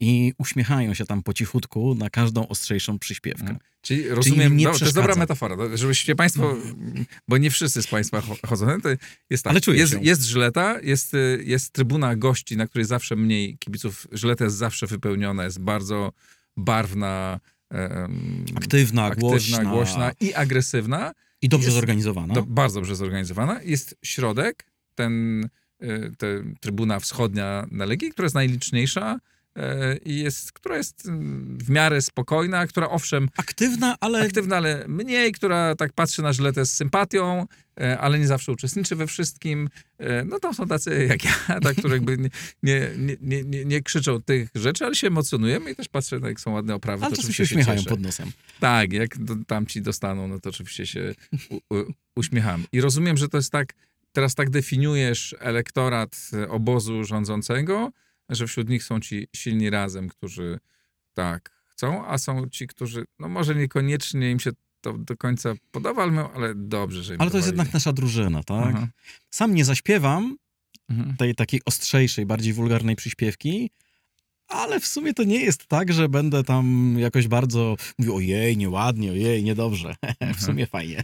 i 0.03 0.33
uśmiechają 0.37 0.93
się 0.93 1.05
tam 1.05 1.23
po 1.23 1.33
cichutku 1.33 1.95
na 1.95 2.09
każdą 2.09 2.47
ostrzejszą 2.47 2.99
przyśpiewkę. 2.99 3.41
Mhm. 3.41 3.59
Czyli 3.81 4.09
rozumiem, 4.09 4.57
nie 4.57 4.65
no, 4.65 4.73
to 4.79 4.85
jest 4.85 4.95
dobra 4.95 5.15
metafora, 5.15 5.55
to, 5.57 5.77
żebyście 5.77 6.15
państwo, 6.15 6.55
bo 7.27 7.37
nie 7.37 7.51
wszyscy 7.51 7.81
z 7.83 7.87
państwa 7.87 8.19
cho- 8.21 8.47
chodzą, 8.47 8.65
no 8.65 8.79
to 8.81 8.89
jest 9.29 9.43
tak, 9.43 9.51
Ale 9.51 9.61
czuję 9.61 9.79
jest, 9.79 9.93
się. 9.93 9.99
jest 10.01 10.23
żyleta, 10.23 10.79
jest, 10.81 11.13
y, 11.13 11.43
jest 11.45 11.71
trybuna 11.71 12.15
gości, 12.15 12.57
na 12.57 12.67
której 12.67 12.85
zawsze 12.85 13.15
mniej 13.15 13.57
kibiców, 13.57 14.07
żyleta 14.11 14.43
jest 14.43 14.57
zawsze 14.57 14.87
wypełniona, 14.87 15.43
jest 15.43 15.59
bardzo 15.59 16.11
barwna, 16.57 17.39
em, 17.69 18.45
Aktywna, 18.55 19.03
aktywna 19.05 19.29
głośna, 19.29 19.63
głośna 19.65 20.11
i 20.19 20.33
agresywna, 20.33 21.11
i 21.41 21.49
dobrze 21.49 21.65
jest- 21.67 21.75
zorganizowana. 21.75 22.33
To 22.33 22.43
bardzo 22.43 22.79
dobrze 22.79 22.95
zorganizowana. 22.95 23.61
Jest 23.63 23.95
środek, 24.03 24.65
ten, 24.95 25.43
y, 25.83 26.11
te 26.17 26.43
trybuna 26.59 26.99
wschodnia 26.99 27.67
na 27.71 27.85
Legii, 27.85 28.11
która 28.11 28.25
jest 28.25 28.35
najliczniejsza 28.35 29.19
i 30.05 30.19
jest, 30.19 30.51
która 30.51 30.77
jest 30.77 31.05
mm, 31.05 31.57
w 31.57 31.69
miarę 31.69 32.01
spokojna, 32.01 32.67
która 32.67 32.89
owszem 32.89 33.29
Aktywna, 33.37 33.97
ale 33.99 34.21
aktywna, 34.21 34.57
ale 34.57 34.85
mniej, 34.87 35.31
która 35.31 35.75
tak 35.75 35.93
patrzy 35.93 36.21
na 36.21 36.33
Żyletę 36.33 36.65
z 36.65 36.73
sympatią, 36.73 37.45
y, 37.81 37.99
ale 37.99 38.19
nie 38.19 38.27
zawsze 38.27 38.51
uczestniczy 38.51 38.95
we 38.95 39.07
wszystkim. 39.07 39.69
Y, 40.01 40.05
No 40.25 40.39
to 40.39 40.53
są 40.53 40.67
tacy 40.67 41.05
jak 41.09 41.25
ja, 41.25 41.31
tak, 41.63 41.77
którzy 41.77 41.93
jakby 41.93 42.17
nie, 42.17 42.29
nie, 42.63 43.17
nie, 43.21 43.43
nie, 43.43 43.65
nie, 43.65 43.81
krzyczą 43.81 44.21
tych 44.21 44.49
rzeczy, 44.55 44.85
ale 44.85 44.95
się 44.95 45.07
emocjonujemy 45.07 45.71
i 45.71 45.75
też 45.75 45.87
patrzę, 45.87 46.19
jak 46.23 46.39
są 46.39 46.51
ładne 46.51 46.75
oprawy, 46.75 47.05
ale 47.05 47.11
to 47.11 47.15
czasem 47.15 47.33
się 47.33 47.43
oczywiście 47.43 47.55
uśmiechają 47.55 47.77
cieszę. 47.77 47.89
pod 47.89 48.01
nosem. 48.01 48.31
Tak, 48.59 48.93
jak 48.93 49.17
do, 49.17 49.35
tamci 49.47 49.81
dostaną, 49.81 50.27
no 50.27 50.39
to 50.39 50.49
oczywiście 50.49 50.87
się 50.87 51.15
u, 51.49 51.55
u, 51.55 51.83
uśmiechamy. 52.15 52.63
I 52.71 52.81
rozumiem, 52.81 53.17
że 53.17 53.29
to 53.29 53.37
jest 53.37 53.51
tak, 53.51 53.73
teraz 54.11 54.35
tak 54.35 54.49
definiujesz 54.49 55.35
elektorat 55.39 56.29
e, 56.33 56.49
obozu 56.49 57.03
rządzącego, 57.03 57.91
że 58.35 58.47
wśród 58.47 58.69
nich 58.69 58.83
są 58.83 58.99
ci 58.99 59.27
silni 59.35 59.69
razem, 59.69 60.09
którzy 60.09 60.59
tak 61.13 61.51
chcą, 61.65 62.07
a 62.07 62.17
są 62.17 62.49
ci, 62.49 62.67
którzy, 62.67 63.05
no 63.19 63.27
może 63.29 63.55
niekoniecznie 63.55 64.31
im 64.31 64.39
się 64.39 64.51
to 64.81 64.93
do 64.93 65.17
końca 65.17 65.53
podoba, 65.71 66.31
ale, 66.35 66.55
dobrze, 66.55 67.03
że 67.03 67.15
im 67.15 67.21
Ale 67.21 67.31
to 67.31 67.37
jest 67.37 67.47
jednak 67.49 67.73
nasza 67.73 67.93
drużyna, 67.93 68.43
tak? 68.43 68.75
Aha. 68.75 68.87
Sam 69.29 69.55
nie 69.55 69.65
zaśpiewam 69.65 70.37
Mhm. 70.89 71.17
tej 71.17 71.35
takiej 71.35 71.61
ostrzejszej, 71.65 72.25
bardziej 72.25 72.53
wulgarnej 72.53 72.95
przyśpiewki, 72.95 73.71
ale 74.53 74.79
w 74.79 74.87
sumie 74.87 75.13
to 75.13 75.23
nie 75.23 75.39
jest 75.39 75.67
tak, 75.67 75.93
że 75.93 76.09
będę 76.09 76.43
tam 76.43 76.95
jakoś 76.99 77.27
bardzo 77.27 77.75
mówił 77.99 78.15
ojej, 78.15 78.57
nieładnie, 78.57 79.11
ojej, 79.11 79.43
niedobrze. 79.43 79.95
w 80.37 80.41
sumie 80.43 80.65
fajnie. 80.67 81.03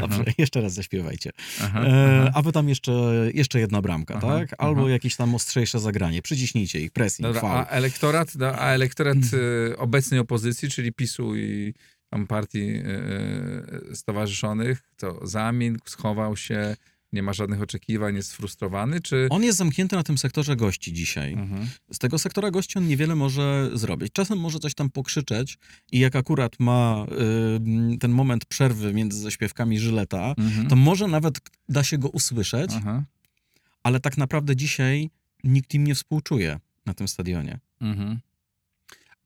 Dobrze, 0.00 0.24
jeszcze 0.38 0.60
raz 0.60 0.72
zaśpiewajcie. 0.72 1.30
Aha, 1.62 1.80
E, 1.86 2.20
aha. 2.22 2.30
a 2.34 2.42
wy 2.42 2.52
tam 2.52 2.68
jeszcze, 2.68 2.92
jeszcze 3.34 3.60
jedna 3.60 3.82
bramka, 3.82 4.14
Aha, 4.16 4.26
tak? 4.38 4.54
Albo 4.58 4.80
aha. 4.80 4.90
jakieś 4.90 5.16
tam 5.16 5.34
ostrzejsze 5.34 5.80
zagranie. 5.80 6.22
Przyciśnijcie 6.22 6.80
ich, 6.80 6.90
pressing, 6.90 7.26
Dobra, 7.28 7.42
a 7.42 7.66
elektorat, 7.66 8.32
a 8.58 8.70
elektorat 8.70 9.16
Mm. 9.16 9.72
e, 9.72 9.76
obecnej 9.76 10.20
opozycji, 10.20 10.68
czyli 10.70 10.92
PiSu 10.92 11.36
i 11.36 11.74
tam 12.10 12.26
partii 12.26 12.70
e, 12.70 12.84
e, 13.90 13.94
stowarzyszonych, 13.96 14.82
to 14.96 15.26
zamilkł, 15.26 15.88
schował 15.90 16.36
się, 16.36 16.76
nie 17.12 17.22
ma 17.22 17.32
żadnych 17.32 17.62
oczekiwań, 17.62 18.16
jest 18.16 18.30
sfrustrowany, 18.30 19.00
czy... 19.00 19.26
On 19.30 19.42
jest 19.42 19.58
zamknięty 19.58 19.96
na 19.96 20.02
tym 20.02 20.18
sektorze 20.18 20.56
gości 20.56 20.92
dzisiaj. 20.92 21.32
Mhm. 21.32 21.66
Z 21.92 21.98
tego 21.98 22.18
sektora 22.18 22.50
gości 22.50 22.78
on 22.78 22.86
niewiele 22.88 23.14
może 23.14 23.70
zrobić. 23.74 24.12
Czasem 24.12 24.38
może 24.38 24.58
coś 24.58 24.74
tam 24.74 24.90
pokrzyczeć 24.90 25.58
i 25.92 25.98
jak 25.98 26.16
akurat 26.16 26.60
ma 26.60 27.06
y, 27.94 27.98
ten 27.98 28.10
moment 28.10 28.44
przerwy 28.44 28.94
między 28.94 29.20
zaśpiewkami 29.20 29.78
Żyleta, 29.78 30.34
Mhm. 30.38 30.68
to 30.68 30.76
może 30.76 31.06
nawet 31.08 31.40
da 31.68 31.84
się 31.84 31.98
go 31.98 32.08
usłyszeć, 32.08 32.70
Aha. 32.76 33.04
ale 33.82 34.00
tak 34.00 34.18
naprawdę 34.18 34.56
dzisiaj 34.56 35.10
nikt 35.44 35.74
im 35.74 35.84
nie 35.86 35.94
współczuje 35.94 36.60
na 36.86 36.94
tym 36.94 37.08
stadionie. 37.08 37.58
Mhm. 37.80 38.18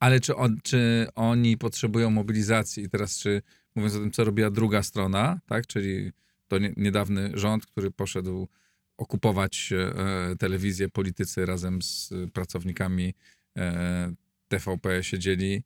Ale 0.00 0.20
czy, 0.20 0.36
on, 0.36 0.58
czy 0.62 1.06
oni 1.14 1.58
potrzebują 1.58 2.10
mobilizacji? 2.10 2.84
I 2.84 2.88
teraz, 2.88 3.18
czy 3.18 3.42
mówiąc 3.74 3.94
o 3.94 3.98
tym, 3.98 4.10
co 4.10 4.24
robiła 4.24 4.50
druga 4.50 4.82
strona, 4.82 5.40
tak, 5.46 5.66
czyli 5.66 6.12
to 6.48 6.58
nie, 6.58 6.72
niedawny 6.76 7.30
rząd, 7.34 7.66
który 7.66 7.90
poszedł 7.90 8.48
okupować 8.96 9.72
e, 9.72 10.36
telewizję, 10.36 10.88
politycy 10.88 11.46
razem 11.46 11.82
z 11.82 12.12
pracownikami 12.32 13.14
e, 13.56 14.14
TVP 14.48 15.04
siedzieli 15.04 15.62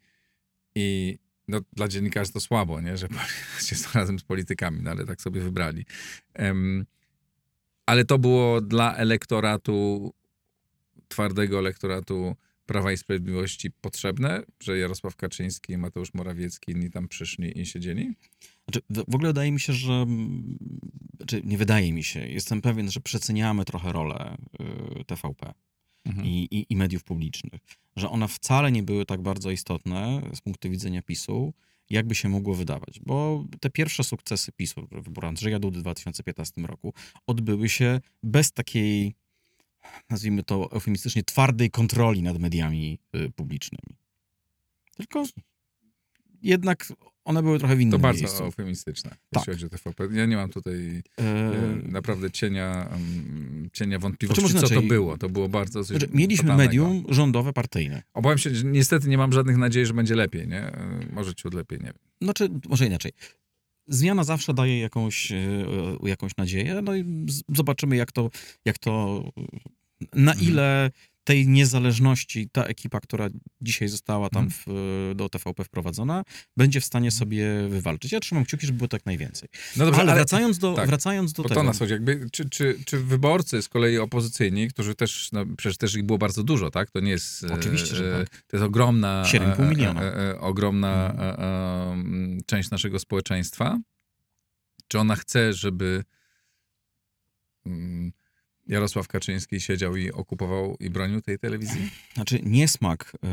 i 0.74 1.18
no, 1.48 1.60
dla 1.72 1.88
dziennikarzy 1.88 2.32
to 2.32 2.40
słabo, 2.40 2.80
nie, 2.80 2.96
że 2.96 3.08
jest 3.70 3.94
razem 3.94 4.18
z 4.18 4.22
politykami, 4.22 4.80
no, 4.82 4.90
ale 4.90 5.06
tak 5.06 5.22
sobie 5.22 5.40
wybrali. 5.40 5.86
Em, 6.34 6.86
ale 7.86 8.04
to 8.04 8.18
było 8.18 8.60
dla 8.60 8.96
elektoratu, 8.96 10.12
twardego 11.08 11.58
elektoratu 11.58 12.36
Prawa 12.68 12.92
i 12.92 12.96
Sprawiedliwości 12.96 13.70
potrzebne, 13.70 14.42
że 14.62 14.78
Jarosław 14.78 15.16
Kaczyński, 15.16 15.78
Mateusz 15.78 16.14
Morawiecki, 16.14 16.72
inni 16.72 16.90
tam 16.90 17.08
przyszli 17.08 17.60
i 17.60 17.66
siedzieli? 17.66 18.14
Znaczy, 18.68 18.80
w 19.08 19.14
ogóle 19.14 19.28
wydaje 19.28 19.52
mi 19.52 19.60
się, 19.60 19.72
że. 19.72 19.92
mm, 19.92 20.58
Znaczy, 21.16 21.42
nie 21.44 21.58
wydaje 21.58 21.92
mi 21.92 22.04
się, 22.04 22.28
jestem 22.28 22.60
pewien, 22.62 22.90
że 22.90 23.00
przeceniamy 23.00 23.64
trochę 23.64 23.92
rolę 23.92 24.36
y, 25.00 25.04
TVP 25.04 25.52
Mhm. 26.04 26.26
i, 26.26 26.48
i, 26.50 26.66
i 26.70 26.76
mediów 26.76 27.04
publicznych. 27.04 27.60
Że 27.96 28.10
one 28.10 28.28
wcale 28.28 28.72
nie 28.72 28.82
były 28.82 29.06
tak 29.06 29.22
bardzo 29.22 29.50
istotne 29.50 30.22
z 30.34 30.40
punktu 30.40 30.70
widzenia 30.70 31.02
PiSu, 31.02 31.54
jakby 31.90 32.14
się 32.14 32.28
mogło 32.28 32.54
wydawać. 32.54 33.00
Bo 33.06 33.44
te 33.60 33.70
pierwsze 33.70 34.04
sukcesy 34.04 34.52
PiSu, 34.52 34.88
wybór 34.92 35.26
Andrzeja 35.26 35.58
Dudy 35.58 35.78
w 35.78 35.82
2015 35.82 36.60
roku, 36.62 36.94
odbyły 37.26 37.68
się 37.68 38.00
bez 38.22 38.52
takiej, 38.52 39.14
nazwijmy 40.10 40.42
to 40.42 40.72
eufemistycznie, 40.72 41.22
twardej 41.24 41.70
kontroli 41.70 42.22
nad 42.22 42.38
mediami 42.38 42.98
y, 43.16 43.30
publicznymi. 43.30 43.96
Tylko 44.96 45.24
jednak 46.42 46.92
one 47.24 47.42
były 47.42 47.58
trochę 47.58 47.76
w 47.76 47.80
innym 47.80 47.92
To 47.92 47.98
bardzo 47.98 48.20
miejscu. 48.20 48.44
eufemistyczne, 48.44 49.10
Tak. 49.10 49.18
jeśli 49.36 49.52
chodzi 49.52 49.66
o 49.66 49.68
TVP. 49.78 50.08
Ja 50.12 50.26
nie 50.26 50.36
mam 50.36 50.50
tutaj 50.50 51.02
e, 51.20 51.22
E, 51.22 51.76
naprawdę 51.88 52.30
cienia, 52.30 52.88
cienia 53.72 53.98
wątpliwości, 53.98 54.48
Znaczy, 54.48 54.66
co 54.68 54.74
to 54.74 54.82
było. 54.82 55.18
To 55.18 55.28
było 55.28 55.48
bardzo 55.48 55.84
coś 55.84 55.98
znaczy, 55.98 56.14
mieliśmy 56.14 56.48
fatalnego. 56.48 56.68
medium 56.88 57.14
rządowe, 57.14 57.52
partyjne. 57.52 58.02
Obawiam 58.14 58.38
się, 58.38 58.54
że 58.54 58.64
niestety 58.64 59.08
nie 59.08 59.18
mam 59.18 59.32
żadnych 59.32 59.56
nadziei, 59.56 59.86
że 59.86 59.94
będzie 59.94 60.14
lepiej, 60.14 60.48
nie? 60.48 60.70
Może 61.12 61.34
ciut 61.34 61.54
lepiej, 61.54 61.78
nie 61.78 61.84
wiem. 61.84 61.94
Znaczy, 62.22 62.48
może 62.68 62.86
inaczej. 62.86 63.12
Zmiana 63.88 64.24
zawsze 64.24 64.54
daje 64.54 64.78
jakąś, 64.78 65.32
e, 65.32 65.36
jakąś 66.02 66.36
nadzieję, 66.36 66.80
no 66.82 66.96
i 66.96 67.26
zobaczymy, 67.48 67.96
jak 67.96 68.12
to, 68.12 68.30
jak 68.64 68.78
to 68.78 69.22
na 70.14 70.32
Mhm. 70.32 70.48
ile 70.50 70.90
tej 71.28 71.48
niezależności 71.48 72.48
ta 72.52 72.64
ekipa, 72.64 73.00
która 73.00 73.28
dzisiaj 73.60 73.88
została 73.88 74.28
tam 74.30 74.44
Mhm. 74.44 74.62
w, 74.66 75.14
do 75.16 75.28
TVP 75.28 75.64
wprowadzona, 75.64 76.22
będzie 76.56 76.80
w 76.80 76.84
stanie 76.84 77.10
sobie 77.10 77.68
wywalczyć. 77.68 78.12
Ja 78.12 78.20
trzymam 78.20 78.44
kciuki, 78.44 78.66
żeby 78.66 78.76
było 78.76 78.88
tak 78.88 79.06
najwięcej. 79.06 79.48
No 79.76 79.84
dobrze, 79.84 80.00
ale, 80.00 80.12
ale, 80.12 80.20
wracając 80.20 80.58
do, 80.58 80.74
tak. 80.74 80.86
wracając 80.88 81.32
do 81.32 81.42
tego... 81.42 81.54
to 81.54 81.62
nas 81.62 81.78
chodzi. 81.78 81.92
Jakby, 81.92 82.30
czy, 82.32 82.48
czy, 82.48 82.78
czy 82.86 82.98
wyborcy 82.98 83.62
z 83.62 83.68
kolei 83.68 83.98
opozycyjni, 83.98 84.68
którzy 84.68 84.94
też, 84.94 85.32
no 85.32 85.44
przecież 85.56 85.76
też 85.76 85.94
ich 85.94 86.02
było 86.04 86.18
bardzo 86.18 86.42
dużo, 86.44 86.70
tak? 86.70 86.90
To 86.90 87.00
nie 87.00 87.10
jest... 87.10 87.44
e, 87.44 87.54
Oczywiście, 87.54 87.96
że 87.96 88.20
e, 88.20 88.24
tak. 88.24 88.42
To 88.46 88.56
jest 88.56 88.64
ogromna... 88.66 89.22
7,5 89.26 89.62
e, 89.62 89.68
miliona. 89.68 90.02
E, 90.02 90.30
e, 90.30 90.40
ogromna 90.40 91.14
e, 91.18 91.38
e, 91.38 91.92
m, 91.92 92.40
część 92.46 92.70
naszego 92.70 92.98
społeczeństwa. 92.98 93.78
Czy 94.88 94.98
ona 94.98 95.16
chce, 95.16 95.52
żeby 95.52 96.04
mm, 97.66 98.12
Jarosław 98.68 99.08
Kaczyński 99.08 99.60
siedział 99.60 99.96
i 99.96 100.12
okupował 100.12 100.76
i 100.80 100.90
bronił 100.90 101.20
tej 101.20 101.38
telewizji? 101.38 101.90
Znaczy 102.14 102.40
niesmak, 102.42 103.12
yy, 103.22 103.28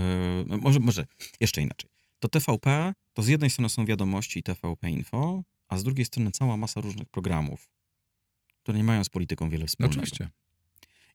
no 0.48 0.58
może, 0.58 0.80
może 0.80 1.06
jeszcze 1.40 1.62
inaczej. 1.62 1.90
To 2.20 2.30
TVP, 2.30 2.94
to 3.14 3.24
z 3.24 3.28
jednej 3.28 3.50
strony 3.50 3.70
są 3.70 3.86
wiadomości 3.86 4.40
i 4.40 4.44
TVP 4.44 4.90
Info, 4.90 5.44
a 5.68 5.78
z 5.78 5.84
drugiej 5.84 6.06
strony 6.06 6.32
cała 6.32 6.58
masa 6.58 6.82
różnych 6.82 7.10
programów, 7.10 7.70
które 8.64 8.78
nie 8.78 8.84
mają 8.84 9.04
z 9.04 9.10
polityką 9.10 9.50
wiele 9.50 9.68
wspólnego. 9.68 9.94
oczywiście. 9.94 10.30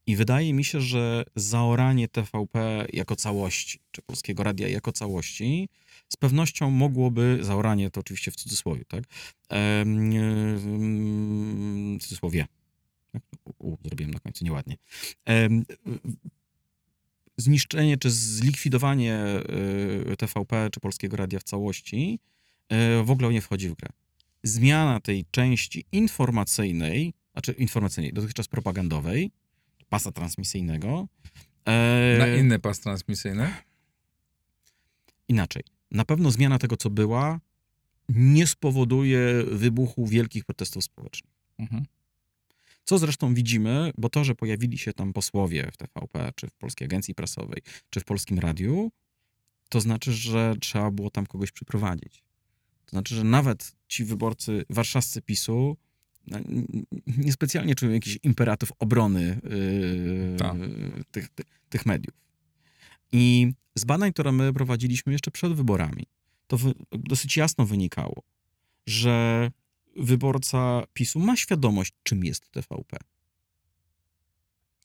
I 0.07 0.17
wydaje 0.17 0.55
mi 0.55 0.65
się, 0.65 0.81
że 0.81 1.25
zaoranie 1.37 2.09
TVP 2.09 2.87
jako 2.93 3.17
całości, 3.17 3.81
czy 3.91 4.03
Polskiego 4.03 4.43
Radia 4.43 4.69
jako 4.69 4.93
całości, 4.93 5.69
z 6.09 6.17
pewnością 6.17 6.71
mogłoby, 6.71 7.39
zaoranie 7.41 7.91
to 7.91 8.01
oczywiście 8.01 8.31
w 8.31 8.37
cudzysłowie, 8.37 8.85
tak? 8.85 9.05
Em, 9.49 10.11
w 11.99 12.03
cudzysłowie. 12.03 12.47
Tak? 13.13 13.23
U, 13.61 13.77
zrobiłem 13.85 14.11
na 14.11 14.21
końcu 14.21 14.45
nieładnie. 14.45 14.77
Zniszczenie 17.37 17.97
czy 17.99 18.11
zlikwidowanie 18.11 19.19
y, 20.13 20.17
TVP 20.17 20.69
czy 20.73 20.81
Polskiego 20.81 21.17
Radia 21.17 21.39
w 21.39 21.43
całości 21.43 22.19
y, 22.73 23.05
w 23.05 23.11
ogóle 23.11 23.33
nie 23.33 23.41
wchodzi 23.41 23.69
w 23.69 23.75
grę. 23.75 23.89
Zmiana 24.43 25.01
tej 25.01 25.25
części 25.31 25.85
informacyjnej, 25.93 27.15
znaczy 27.33 27.53
informacyjnej, 27.53 28.13
dotychczas 28.13 28.49
propagandowej, 28.49 29.31
pasa 29.89 30.13
transmisyjnego. 30.13 31.09
e, 31.65 32.17
Na 32.19 32.27
inny 32.27 32.59
pas 32.59 32.81
transmisyjny? 32.81 33.51
Inaczej. 35.29 35.63
Na 35.91 36.05
pewno 36.05 36.31
zmiana 36.31 36.59
tego, 36.59 36.77
co 36.77 36.91
była, 36.91 37.41
nie 38.09 38.47
spowoduje 38.47 39.45
wybuchu 39.53 40.07
wielkich 40.07 40.45
protestów 40.45 40.85
społecznych. 40.85 41.33
Mhm. 41.59 41.85
Co 42.85 42.99
zresztą 42.99 43.35
widzimy, 43.35 43.91
bo 43.99 44.09
to, 44.09 44.25
że 44.25 44.35
pojawili 44.35 44.79
się 44.79 44.93
tam 44.93 45.13
posłowie 45.13 45.71
w 45.73 45.77
TVP, 45.77 46.33
czy 46.35 46.47
w 46.47 46.55
Polskiej 46.55 46.85
Agencji 46.85 47.15
Prasowej, 47.15 47.63
czy 47.91 48.01
w 48.01 48.05
Polskim 48.05 48.39
Radiu, 48.39 48.91
to 49.69 49.81
znaczy, 49.81 50.13
że 50.13 50.55
trzeba 50.61 50.91
było 50.91 51.11
tam 51.11 51.27
kogoś 51.27 51.53
przyprowadzić. 51.53 52.23
To 52.87 52.91
znaczy, 52.91 53.15
że 53.15 53.25
nawet 53.25 53.73
ci 53.89 54.05
wyborcy 54.05 54.65
warszawscy 54.71 55.23
PiSu 55.23 55.77
no, 56.27 56.39
niespecjalnie 57.07 57.75
czują 57.75 57.93
jakiś 57.93 58.19
imperatyw 58.23 58.73
obrony 58.79 59.41
yy, 59.45 60.37
Tak. 60.39 60.57
tych, 61.11 61.29
tych, 61.29 61.47
tych 61.69 61.87
mediów. 61.87 62.15
I 63.13 63.53
z 63.75 63.85
badań, 63.85 64.13
które 64.13 64.33
my 64.33 64.53
prowadziliśmy 64.53 65.13
jeszcze 65.13 65.31
przed 65.31 65.53
wyborami, 65.53 66.07
to 66.47 66.59
dosyć 66.93 67.37
jasno 67.37 67.67
wynikało, 67.67 68.23
że 68.87 69.51
wyborca 69.97 70.83
PiSu 70.93 71.19
ma 71.19 71.37
świadomość, 71.37 71.93
czym 72.03 72.25
jest 72.25 72.51
TVP. 72.51 72.97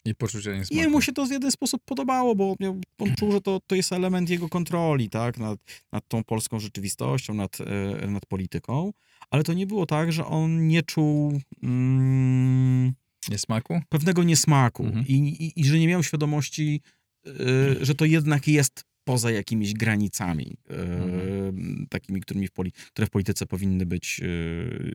I 0.05 0.15
poczucie 0.15 0.57
niesmaku. 0.57 0.81
jemu 0.81 1.01
się 1.01 1.13
to 1.13 1.25
w 1.25 1.31
jeden 1.31 1.51
sposób 1.51 1.81
podobało, 1.85 2.35
bo 2.35 2.55
miał- 2.59 2.81
on 2.99 3.15
czuł, 3.15 3.31
że 3.31 3.41
to, 3.41 3.59
to 3.67 3.75
jest 3.75 3.93
element 3.93 4.29
jego 4.29 4.49
kontroli, 4.49 5.09
tak, 5.09 5.37
nad, 5.37 5.59
nad 5.91 6.07
tą 6.07 6.23
polską 6.23 6.59
rzeczywistością, 6.59 7.33
nad, 7.33 7.57
e, 8.01 8.07
nad 8.07 8.25
polityką, 8.25 8.93
ale 9.29 9.43
to 9.43 9.53
nie 9.53 9.67
było 9.67 9.85
tak, 9.85 10.11
że 10.13 10.25
on 10.25 10.67
nie 10.67 10.83
czuł 10.83 11.39
mm, 11.63 12.93
Niesmaku? 13.29 13.81
pewnego 13.89 14.23
niesmaku 14.23 14.83
Mhm. 14.85 15.05
i, 15.07 15.13
i, 15.13 15.61
i 15.61 15.65
że 15.65 15.79
nie 15.79 15.87
miał 15.87 16.03
świadomości, 16.03 16.81
e, 17.27 17.85
że 17.85 17.95
to 17.95 18.05
jednak 18.05 18.47
jest 18.47 18.85
poza 19.05 19.31
jakimiś 19.31 19.73
granicami, 19.73 20.57
e, 20.69 20.73
Mhm. 20.73 21.87
takimi, 21.89 22.21
którymi 22.21 22.47
w 22.47 22.51
poli, 22.51 22.71
które 22.71 23.07
w 23.07 23.09
polityce 23.09 23.45
powinny 23.45 23.85
być, 23.85 24.21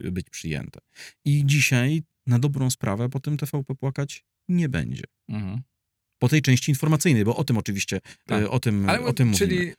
e, 0.06 0.10
być 0.10 0.30
przyjęte. 0.30 0.80
I 1.24 1.42
dzisiaj, 1.46 2.02
na 2.26 2.38
dobrą 2.38 2.70
sprawę, 2.70 3.08
po 3.08 3.20
tym 3.20 3.36
TVP 3.36 3.74
płakać 3.74 4.24
nie 4.48 4.68
będzie. 4.68 5.04
Mhm. 5.28 5.60
Po 6.18 6.28
tej 6.28 6.42
części 6.42 6.70
informacyjnej, 6.70 7.24
bo 7.24 7.36
o 7.36 7.44
tym 7.44 7.58
oczywiście, 7.58 8.00
Tak. 8.26 8.42
e, 8.42 8.50
o 8.50 8.60
tym, 8.60 8.88
Ale 8.88 9.00
o 9.00 9.12
tym 9.12 9.32
czyli 9.32 9.56
mówimy. 9.56 9.74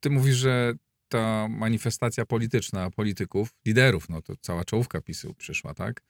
ty 0.00 0.10
mówisz, 0.10 0.36
że 0.36 0.74
ta 1.08 1.48
manifestacja 1.50 2.26
polityczna 2.26 2.90
polityków, 2.90 3.54
liderów, 3.66 4.08
no 4.08 4.22
to 4.22 4.36
cała 4.40 4.64
czołówka 4.64 5.00
PiSu 5.00 5.34
przyszła, 5.34 5.74
tak? 5.74 6.02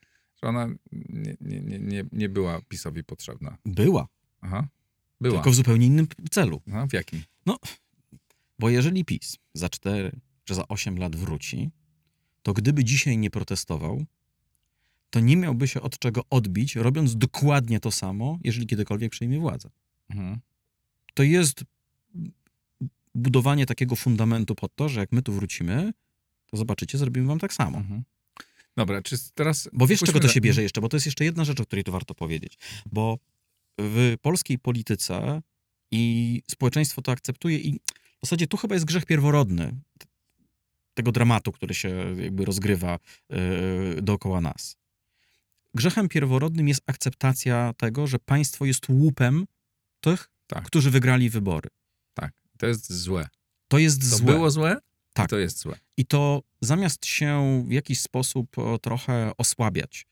Że 0.42 0.48
ona 0.48 0.66
nie, 0.92 1.36
nie, 1.40 1.60
nie, 1.60 1.78
nie, 1.78 2.04
nie 2.12 2.28
była 2.28 2.60
PiSowi 2.68 3.04
potrzebna. 3.04 3.58
Była, 3.64 4.08
Aha. 4.40 4.68
Była. 5.22 5.34
tylko 5.34 5.50
w 5.50 5.54
zupełnie 5.54 5.86
innym 5.86 6.06
celu. 6.30 6.60
No, 6.66 6.86
w 6.86 6.92
jakim? 6.92 7.22
Bo 8.58 8.70
jeżeli 8.70 9.04
PiS 9.04 9.38
za 9.54 9.68
4 9.68 10.12
czy 10.44 10.54
za 10.54 10.68
8 10.68 10.98
lat 10.98 11.16
wróci, 11.16 11.70
to 12.42 12.52
gdyby 12.52 12.84
dzisiaj 12.84 13.18
nie 13.18 13.30
protestował, 13.30 14.04
to 15.10 15.20
nie 15.20 15.36
miałby 15.36 15.68
się 15.68 15.80
od 15.80 15.98
czego 15.98 16.22
odbić, 16.30 16.76
robiąc 16.76 17.16
dokładnie 17.16 17.80
to 17.80 17.90
samo, 17.90 18.38
jeżeli 18.44 18.66
kiedykolwiek 18.66 19.12
przejmie 19.12 19.40
władzę. 19.40 19.70
Mhm. 20.10 20.40
To 21.14 21.22
jest 21.22 21.64
budowanie 23.14 23.66
takiego 23.66 23.96
fundamentu 23.96 24.54
pod 24.54 24.74
to, 24.74 24.88
że 24.88 25.00
jak 25.00 25.12
my 25.12 25.22
tu 25.22 25.32
wrócimy, 25.32 25.92
to 26.46 26.56
zobaczycie, 26.56 26.98
zrobimy 26.98 27.26
wam 27.26 27.38
tak 27.38 27.54
samo. 27.54 27.78
Mhm. 27.78 28.02
Dobra, 28.76 29.02
czy 29.02 29.16
teraz... 29.34 29.68
Bo 29.72 29.86
wiesz, 29.86 30.00
czego 30.00 30.20
to 30.20 30.28
się 30.28 30.40
bierze 30.40 30.62
jeszcze? 30.62 30.80
Bo 30.80 30.88
to 30.88 30.96
jest 30.96 31.06
jeszcze 31.06 31.24
jedna 31.24 31.44
rzecz, 31.44 31.60
o 31.60 31.64
której 31.64 31.84
tu 31.84 31.92
warto 31.92 32.14
powiedzieć. 32.14 32.58
Bo 32.92 33.18
w 33.82 34.16
polskiej 34.22 34.58
polityce 34.58 35.42
i 35.90 36.42
społeczeństwo 36.50 37.02
to 37.02 37.12
akceptuje 37.12 37.58
i 37.58 37.80
w 38.22 38.26
zasadzie 38.26 38.46
tu 38.46 38.56
chyba 38.56 38.74
jest 38.74 38.84
grzech 38.84 39.06
pierworodny 39.06 39.80
tego 40.94 41.12
dramatu, 41.12 41.52
który 41.52 41.74
się 41.74 41.88
jakby 42.18 42.44
rozgrywa 42.44 42.98
yy, 43.30 44.02
dookoła 44.02 44.40
nas. 44.40 44.76
Grzechem 45.74 46.08
pierworodnym 46.08 46.68
jest 46.68 46.82
akceptacja 46.86 47.72
tego, 47.76 48.06
że 48.06 48.18
państwo 48.18 48.64
jest 48.64 48.88
łupem 48.88 49.46
tych, 50.00 50.30
Tak. 50.46 50.64
którzy 50.64 50.90
wygrali 50.90 51.30
wybory. 51.30 51.68
Tak, 52.14 52.32
to 52.58 52.66
jest 52.66 52.92
złe. 52.92 53.28
To 53.68 53.78
jest 53.78 54.00
To 54.00 54.16
złe. 54.16 54.32
było 54.32 54.50
złe? 54.50 54.76
Tak. 55.12 55.30
To 55.30 55.38
jest 55.38 55.58
złe. 55.58 55.78
I 55.96 56.06
to 56.06 56.42
zamiast 56.60 57.06
się 57.06 57.62
w 57.68 57.72
jakiś 57.72 58.00
sposób 58.00 58.56
trochę 58.82 59.32
osłabiać, 59.38 60.06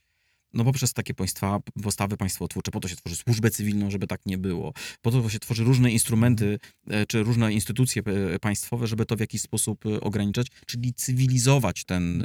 no 0.53 0.63
poprzez 0.63 0.93
takie 0.93 1.13
państwa, 1.13 1.59
postawy 1.83 2.17
państwotwórcze, 2.17 2.71
po 2.71 2.79
to 2.79 2.87
się 2.87 2.95
tworzy 2.95 3.15
służbę 3.15 3.51
cywilną, 3.51 3.91
żeby 3.91 4.07
tak 4.07 4.25
nie 4.25 4.37
było, 4.37 4.73
po 5.01 5.11
to 5.11 5.29
się 5.29 5.39
tworzy 5.39 5.63
różne 5.63 5.91
instrumenty, 5.91 6.59
e, 6.87 7.05
czy 7.05 7.23
różne 7.23 7.53
instytucje 7.53 8.03
e, 8.35 8.39
państwowe, 8.39 8.87
żeby 8.87 9.05
to 9.05 9.15
w 9.15 9.19
jakiś 9.19 9.41
sposób 9.41 9.85
e, 9.85 10.01
ograniczać, 10.01 10.47
czyli 10.65 10.93
cywilizować 10.93 11.83
ten, 11.85 12.23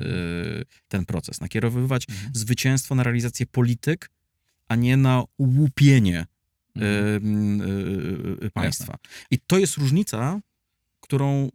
ten 0.88 1.04
proces, 1.04 1.40
nakierowywać 1.40 2.06
Mhm. 2.08 2.30
zwycięstwo 2.34 2.94
na 2.94 3.02
realizację 3.02 3.46
polityk, 3.46 4.10
a 4.68 4.76
nie 4.76 4.96
na 4.96 5.24
łupienie 5.38 6.26
Mhm. 6.76 8.50
państwa. 8.54 8.96
I 9.30 9.38
to 9.46 9.58
jest 9.58 9.76
różnica, 9.76 10.40
którą, 11.06 11.50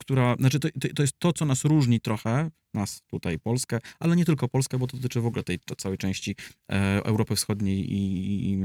która, 0.00 0.36
znaczy 0.38 0.60
to, 0.60 0.68
to- 0.94 1.02
jest 1.02 1.18
to, 1.18 1.32
co 1.32 1.44
nas 1.44 1.64
różni 1.64 2.00
trochę, 2.00 2.50
nas 2.74 3.02
tutaj, 3.06 3.38
Polskę, 3.38 3.78
ale 4.00 4.16
nie 4.16 4.24
tylko 4.24 4.48
Polskę, 4.48 4.78
bo 4.78 4.86
to 4.86 4.96
dotyczy 4.96 5.20
w 5.20 5.26
ogóle 5.26 5.42
tej 5.44 5.58
całej 5.78 5.98
części 5.98 6.36
e, 6.72 7.04
Europy 7.04 7.36
Wschodniej 7.36 7.92
i, 7.92 8.52
i, 8.52 8.58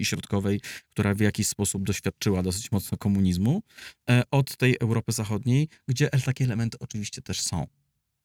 i 0.00 0.04
Środkowej, 0.04 0.60
która 0.90 1.14
w 1.14 1.20
jakiś 1.20 1.46
sposób 1.46 1.84
doświadczyła 1.84 2.42
dosyć 2.42 2.72
mocno 2.72 2.98
komunizmu, 2.98 3.62
e, 4.10 4.22
od 4.30 4.56
tej 4.56 4.76
Europy 4.80 5.12
Zachodniej, 5.12 5.68
gdzie 5.88 6.10
takie 6.24 6.44
elementy 6.44 6.78
oczywiście 6.80 7.22
też 7.22 7.40
są, 7.40 7.66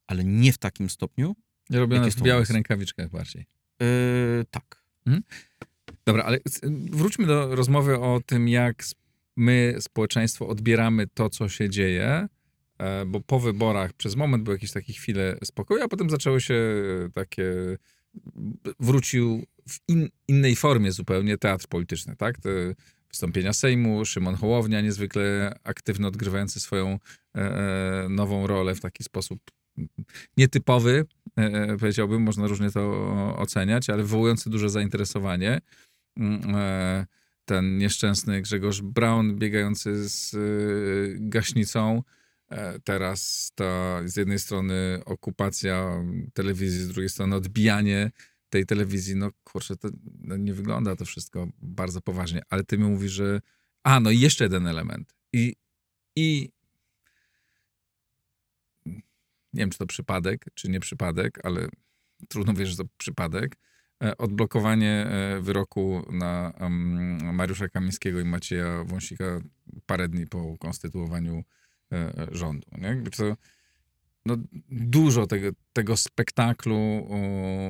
ale 0.08 0.24
nie 0.24 0.54
w 0.54 0.58
takim 0.58 0.90
stopniu. 0.90 1.36
Nie 1.70 1.80
robione 1.80 2.12
w 2.12 2.22
białych 2.22 2.50
nas? 2.50 2.56
rękawiczkach 2.56 3.10
bardziej. 3.10 3.46
E, 3.82 3.86
tak. 4.52 4.86
Dobra, 6.06 6.24
ale 6.24 6.40
wróćmy 6.92 7.26
do 7.26 7.56
rozmowy 7.56 8.00
o 8.00 8.22
tym, 8.26 8.48
jak 8.48 8.84
my, 9.36 9.76
społeczeństwo, 9.80 10.48
odbieramy 10.48 11.08
to, 11.08 11.30
co 11.30 11.50
się 11.50 11.70
dzieje. 11.70 12.28
e, 12.78 13.06
bo 13.06 13.22
po 13.22 13.40
wyborach 13.40 13.94
przez 13.94 14.16
moment 14.16 14.44
były 14.44 14.56
jakieś 14.56 14.72
takie 14.72 14.94
chwile 14.94 15.38
spokoju, 15.44 15.84
a 15.84 15.88
potem 15.88 16.10
zaczęły 16.10 16.42
się 16.42 16.64
takie... 17.14 17.78
Wrócił 18.80 19.46
w 19.70 19.80
in, 19.88 20.10
innej 20.28 20.56
formie 20.56 20.92
zupełnie 20.92 21.38
teatr 21.38 21.68
polityczny, 21.68 22.16
tak? 22.16 22.40
Te 22.40 22.50
wystąpienia 23.10 23.54
Sejmu, 23.54 24.06
Szymon 24.06 24.36
Hołownia 24.36 24.82
niezwykle 24.82 25.56
aktywny, 25.64 26.08
odgrywający 26.08 26.60
swoją 26.60 26.88
e, 26.90 27.40
e, 27.40 28.10
nową 28.10 28.48
rolę 28.48 28.76
w 28.76 28.82
taki 28.82 29.04
sposób 29.04 29.40
nietypowy, 30.38 31.06
e, 31.36 31.78
powiedziałbym, 31.78 32.22
można 32.22 32.48
różnie 32.48 32.72
to 32.72 33.36
oceniać, 33.38 33.90
ale 33.90 34.04
wywołujący 34.04 34.50
duże 34.50 34.70
zainteresowanie. 34.70 35.62
Mm, 36.18 36.56
e, 36.56 37.06
Ten 37.46 37.78
nieszczęsny 37.78 38.42
Grzegorz 38.42 38.82
Braun 38.82 39.36
biegający 39.36 40.10
z 40.10 40.34
e, 40.34 40.38
gaśnicą. 41.20 42.04
E, 42.50 42.80
Teraz 42.80 43.52
ta 43.56 44.02
z 44.08 44.16
jednej 44.16 44.40
strony 44.40 45.02
okupacja 45.06 46.04
telewizji, 46.34 46.80
z 46.80 46.88
drugiej 46.88 47.10
strony 47.10 47.36
odbijanie 47.36 48.12
tej 48.50 48.66
telewizji. 48.66 49.16
No 49.16 49.30
kurczę, 49.44 49.78
to 49.78 49.90
no, 50.22 50.38
nie 50.38 50.54
wygląda 50.54 50.96
to 50.96 51.06
wszystko 51.06 51.48
bardzo 51.62 52.02
poważnie, 52.02 52.42
ale 52.50 52.64
ty 52.64 52.78
mi 52.78 52.84
mówisz, 52.84 53.12
że... 53.12 53.42
A, 53.84 54.00
no 54.00 54.12
i 54.12 54.20
jeszcze 54.20 54.44
jeden 54.44 54.68
element. 54.68 55.16
I, 55.34 55.56
i 56.16 56.50
nie 59.56 59.60
wiem, 59.62 59.70
czy 59.70 59.78
to 59.78 59.86
przypadek, 59.86 60.46
czy 60.54 60.70
nie 60.70 60.80
przypadek, 60.80 61.40
ale 61.44 61.68
trudno 62.30 62.54
wierzyć, 62.54 62.78
że 62.78 62.84
to 62.84 62.90
przypadek. 62.98 63.58
E, 64.06 64.18
Odblokowanie 64.18 64.92
e, 64.92 65.42
wyroku 65.42 66.06
na 66.12 66.54
Mariusza 67.34 67.70
Kamińskiego 67.70 68.20
i 68.20 68.26
Macieja 68.26 68.84
Wąsika 68.84 69.42
parę 69.86 70.10
dni 70.10 70.28
po 70.28 70.58
konstytuowaniu 70.58 71.44
e, 71.92 72.28
rządu. 72.32 72.68
Nie? 72.78 73.04
No, 74.26 74.38
dużo 74.70 75.28
tego, 75.28 75.50
tego 75.74 75.98
spektaklu, 75.98 77.10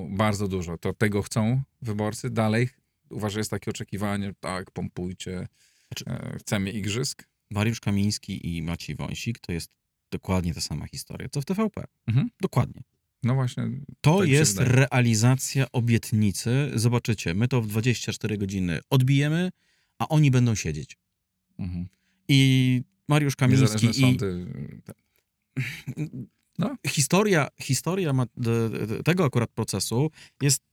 bardzo 0.09 0.47
dużo. 0.47 0.77
To 0.77 0.93
tego 0.93 1.21
chcą 1.21 1.61
wyborcy. 1.81 2.29
Dalej 2.29 2.69
uważam, 3.09 3.33
że 3.33 3.39
jest 3.39 3.51
takie 3.51 3.71
oczekiwanie, 3.71 4.33
tak, 4.39 4.71
pompujcie, 4.71 5.47
Znaczy- 5.87 6.37
chcemy 6.39 6.71
igrzysk. 6.71 7.23
Mariusz 7.51 7.79
Kamiński 7.79 8.55
i 8.57 8.61
Maciej 8.61 8.95
Wąsik 8.95 9.39
to 9.39 9.51
jest 9.51 9.71
dokładnie 10.11 10.53
ta 10.53 10.61
sama 10.61 10.87
historia, 10.87 11.29
co 11.29 11.41
w 11.41 11.45
TVP. 11.45 11.83
Mhm. 12.07 12.29
Dokładnie. 12.41 12.81
No 13.25 13.35
właśnie, 13.35 13.69
To 14.01 14.19
Tak 14.19 14.29
jest 14.29 14.57
realizacja 14.59 15.65
obietnicy. 15.71 16.71
Zobaczycie, 16.75 17.33
my 17.33 17.47
to 17.47 17.61
w 17.61 17.67
24 17.67 18.37
godziny 18.37 18.79
odbijemy, 18.89 19.49
a 19.99 20.07
oni 20.07 20.31
będą 20.31 20.55
siedzieć. 20.55 20.97
mhm. 21.59 21.87
I 22.27 22.81
Mariusz 23.07 23.35
Kamiński 23.35 23.61
niezależne 23.61 23.89
i 23.89 23.93
sądy. 23.93 24.45
tak. 24.85 24.95
No. 26.59 26.75
historia, 26.87 27.47
historia 27.61 28.13
d, 28.37 28.69
tego 29.05 29.25
akurat 29.25 29.51
procesu 29.51 30.11
jest 30.41 30.63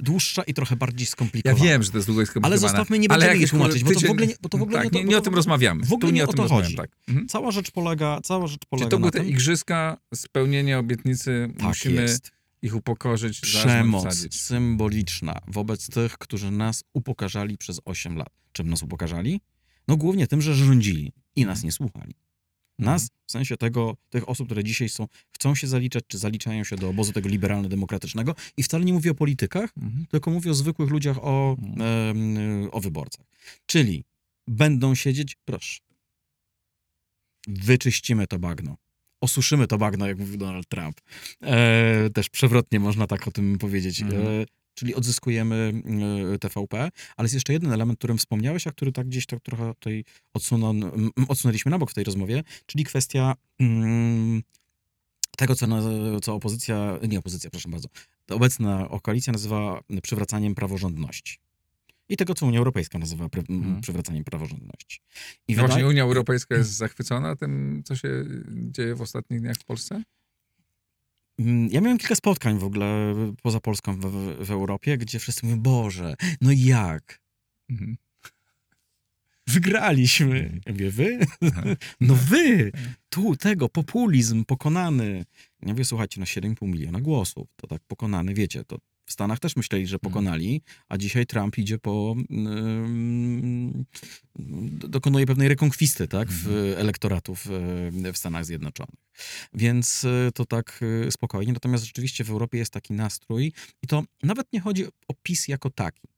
dłuższa 0.00 0.42
i 0.42 0.54
trochę 0.54 0.76
bardziej 0.76 1.04
Ja 1.04 1.10
skomplikowana. 1.10 1.64
wiem, 1.64 1.82
że 1.82 1.90
to 1.90 1.98
jest 1.98 2.08
długo 2.08 2.22
i 2.22 2.26
skomplikowane. 2.26 2.52
Ale 2.54 2.58
zostawmy, 2.58 2.98
nie 2.98 3.08
będziemy 3.08 3.36
jej 3.38 3.48
tłumaczyć, 3.48 3.84
bo 3.84 3.90
to 3.92 4.00
w 4.00 4.10
ogóle 4.10 4.26
nie, 4.26 4.34
bo 4.42 4.48
to 4.48 4.58
w 4.58 4.62
ogóle 4.62 4.82
tak, 4.82 4.92
nie, 4.92 5.02
to, 5.02 5.06
nie 5.08 5.18
o 5.18 5.20
tym 5.20 5.32
to- 5.32 5.36
rozmawiamy. 5.36 5.82
w 5.86 5.92
ogóle 5.92 6.00
tu 6.00 6.06
nie 6.06 6.12
nie 6.12 6.24
o 6.24 6.26
tym 6.26 6.36
to 6.36 6.42
rozmawiamy, 6.42 6.74
tak. 6.76 6.90
Mhm. 7.08 7.28
Cała 7.28 7.50
rzecz 7.50 7.70
polega, 7.70 8.20
cała 8.24 8.46
rzecz 8.46 8.60
Czy 8.60 8.66
polega 8.70 8.88
to 8.90 8.96
na 8.96 9.00
były 9.00 9.10
te 9.10 9.28
igrzyska, 9.30 9.96
spełnienie 10.14 10.78
obietnicy, 10.78 11.48
tak 11.56 11.66
musimy 11.66 12.02
jest. 12.02 12.30
ich 12.62 12.74
upokorzyć, 12.76 13.40
Przemoc 13.40 14.34
symboliczna 14.34 15.40
wobec 15.48 15.88
tych, 15.88 16.18
którzy 16.18 16.50
nas 16.50 16.84
upokarzali 16.92 17.58
przez 17.58 17.80
8 17.84 18.16
lat. 18.16 18.28
Czym 18.52 18.70
nas 18.70 18.82
upokarzali? 18.82 19.40
No 19.88 19.96
głównie 19.96 20.26
tym, 20.26 20.42
że 20.42 20.54
rządzili 20.54 21.12
i 21.36 21.46
nas 21.46 21.62
nie 21.62 21.72
słuchali. 21.72 22.14
Nas, 22.84 23.08
w 23.26 23.32
sensie 23.32 23.56
tego, 23.56 23.96
tych 24.10 24.28
osób, 24.28 24.46
które 24.48 24.64
dzisiaj 24.64 24.88
są, 24.88 25.08
chcą 25.32 25.54
się 25.54 25.66
zaliczać, 25.66 26.04
czy 26.08 26.18
zaliczają 26.18 26.64
się 26.64 26.76
do 26.76 26.88
obozu 26.88 27.12
tego 27.12 27.28
liberalno-demokratycznego 27.28 28.34
i 28.56 28.62
wcale 28.62 28.84
nie 28.84 28.92
mówię 28.92 29.10
o 29.10 29.14
politykach, 29.14 29.70
Mhm. 29.76 30.06
tylko 30.10 30.30
mówię 30.30 30.50
o 30.50 30.54
zwykłych 30.54 30.90
ludziach, 30.90 31.18
o, 31.24 31.56
em, 32.10 32.68
o 32.72 32.80
wyborcach. 32.80 33.26
Czyli 33.66 34.04
będą 34.48 34.94
siedzieć, 34.94 35.36
proszę, 35.44 35.80
wyczyścimy 37.48 38.26
to 38.26 38.38
bagno. 38.38 38.76
Osuszymy 39.20 39.66
to 39.66 39.78
bagno, 39.78 40.06
jak 40.06 40.18
mówił 40.18 40.36
Donald 40.36 40.68
Trump. 40.68 41.00
E, 41.42 42.10
też 42.10 42.30
przewrotnie 42.30 42.80
można 42.80 43.06
tak 43.06 43.28
o 43.28 43.30
tym 43.30 43.58
powiedzieć. 43.58 44.02
Mhm. 44.02 44.22
E, 44.26 44.44
czyli 44.74 44.94
odzyskujemy 44.94 45.72
e, 46.34 46.38
TVP, 46.38 46.90
ale 47.16 47.24
jest 47.24 47.34
jeszcze 47.34 47.52
jeden 47.52 47.72
element, 47.72 47.98
którym 47.98 48.18
wspomniałeś, 48.18 48.66
a 48.66 48.70
który 48.72 48.92
tak 48.92 49.06
gdzieś 49.06 49.26
tak 49.26 49.40
trochę 49.40 49.74
tutaj 49.74 50.04
odsuną, 50.34 50.80
odsunęliśmy 51.28 51.70
na 51.70 51.78
bok 51.78 51.90
w 51.90 51.94
tej 51.94 52.04
rozmowie, 52.04 52.42
czyli 52.66 52.84
kwestia 52.84 53.34
mm, 53.60 54.42
tego, 55.36 55.54
co, 55.54 55.66
co 56.22 56.34
opozycja, 56.34 56.98
nie 57.08 57.18
opozycja, 57.18 57.50
proszę 57.50 57.68
bardzo, 57.68 57.88
obecna 58.30 58.88
koalicja 59.02 59.32
nazywa 59.32 59.82
przywracaniem 60.02 60.54
praworządności. 60.54 61.38
I 62.08 62.16
tego, 62.16 62.34
co 62.34 62.46
Unia 62.46 62.58
Europejska 62.58 62.98
nazywa 62.98 63.28
pry, 63.28 63.42
Mhm. 63.48 63.80
przywracaniem 63.80 64.24
praworządności. 64.24 65.00
I 65.48 65.54
Właśnie 65.54 65.68
wydaje- 65.68 65.86
Unia 65.88 66.02
Europejska 66.02 66.54
jest 66.54 66.70
zachwycona 66.70 67.36
tym, 67.36 67.82
co 67.84 67.96
się 67.96 68.24
dzieje 68.52 68.94
w 68.94 69.02
ostatnich 69.02 69.40
dniach 69.40 69.56
w 69.56 69.64
Polsce? 69.64 70.02
Mm, 71.38 71.68
Ja 71.72 71.80
miałem 71.80 71.98
kilka 71.98 72.14
spotkań 72.14 72.58
w 72.58 72.64
ogóle 72.64 73.14
poza 73.42 73.60
Polską 73.60 73.96
w, 73.96 74.00
w, 74.00 74.46
w 74.46 74.50
Europie, 74.50 74.98
gdzie 74.98 75.18
wszyscy 75.18 75.46
mówią, 75.46 75.60
Boże, 75.60 76.14
no 76.40 76.50
jak? 76.52 77.20
Mhm. 77.70 77.96
Wygraliśmy. 79.46 80.60
Ja 80.66 80.72
mówię, 80.72 80.90
wy? 80.90 81.18
Aha. 81.42 81.62
No 82.00 82.14
wy! 82.14 82.72
Tu, 83.08 83.36
tego, 83.36 83.68
populizm 83.68 84.44
pokonany. 84.44 85.24
Ja 85.62 85.72
mówię, 85.72 85.84
słuchajcie, 85.84 86.20
no 86.20 86.26
7,5 86.26 86.68
miliona 86.68 87.00
głosów, 87.00 87.48
to 87.56 87.66
tak 87.66 87.82
pokonany, 87.88 88.34
wiecie, 88.34 88.64
to 88.64 88.78
w 89.12 89.14
Stanach 89.14 89.38
też 89.38 89.56
myśleli, 89.56 89.86
że 89.86 89.98
pokonali, 89.98 90.62
a 90.88 90.98
dzisiaj 90.98 91.26
Trump 91.26 91.58
idzie 91.58 91.78
po... 91.78 92.16
dokonuje 94.88 95.26
pewnej 95.26 95.48
rekonkwisty, 95.48 96.08
tak, 96.08 96.28
w 96.30 96.74
elektoratów 96.76 97.46
y, 98.06 98.12
w 98.12 98.18
Stanach 98.18 98.44
Zjednoczonych. 98.44 99.00
Więc 99.54 100.04
y, 100.04 100.30
to 100.34 100.44
tak 100.44 100.80
y, 100.82 101.10
spokojnie. 101.10 101.52
Natomiast 101.52 101.84
rzeczywiście 101.84 102.24
w 102.24 102.30
Europie 102.30 102.58
jest 102.58 102.72
taki 102.72 102.92
nastrój 102.92 103.52
i 103.82 103.86
to 103.86 104.02
nawet 104.22 104.52
nie 104.52 104.60
chodzi 104.60 104.86
o 104.86 105.14
PiS 105.22 105.48
jako 105.48 105.70
taki, 105.70 106.08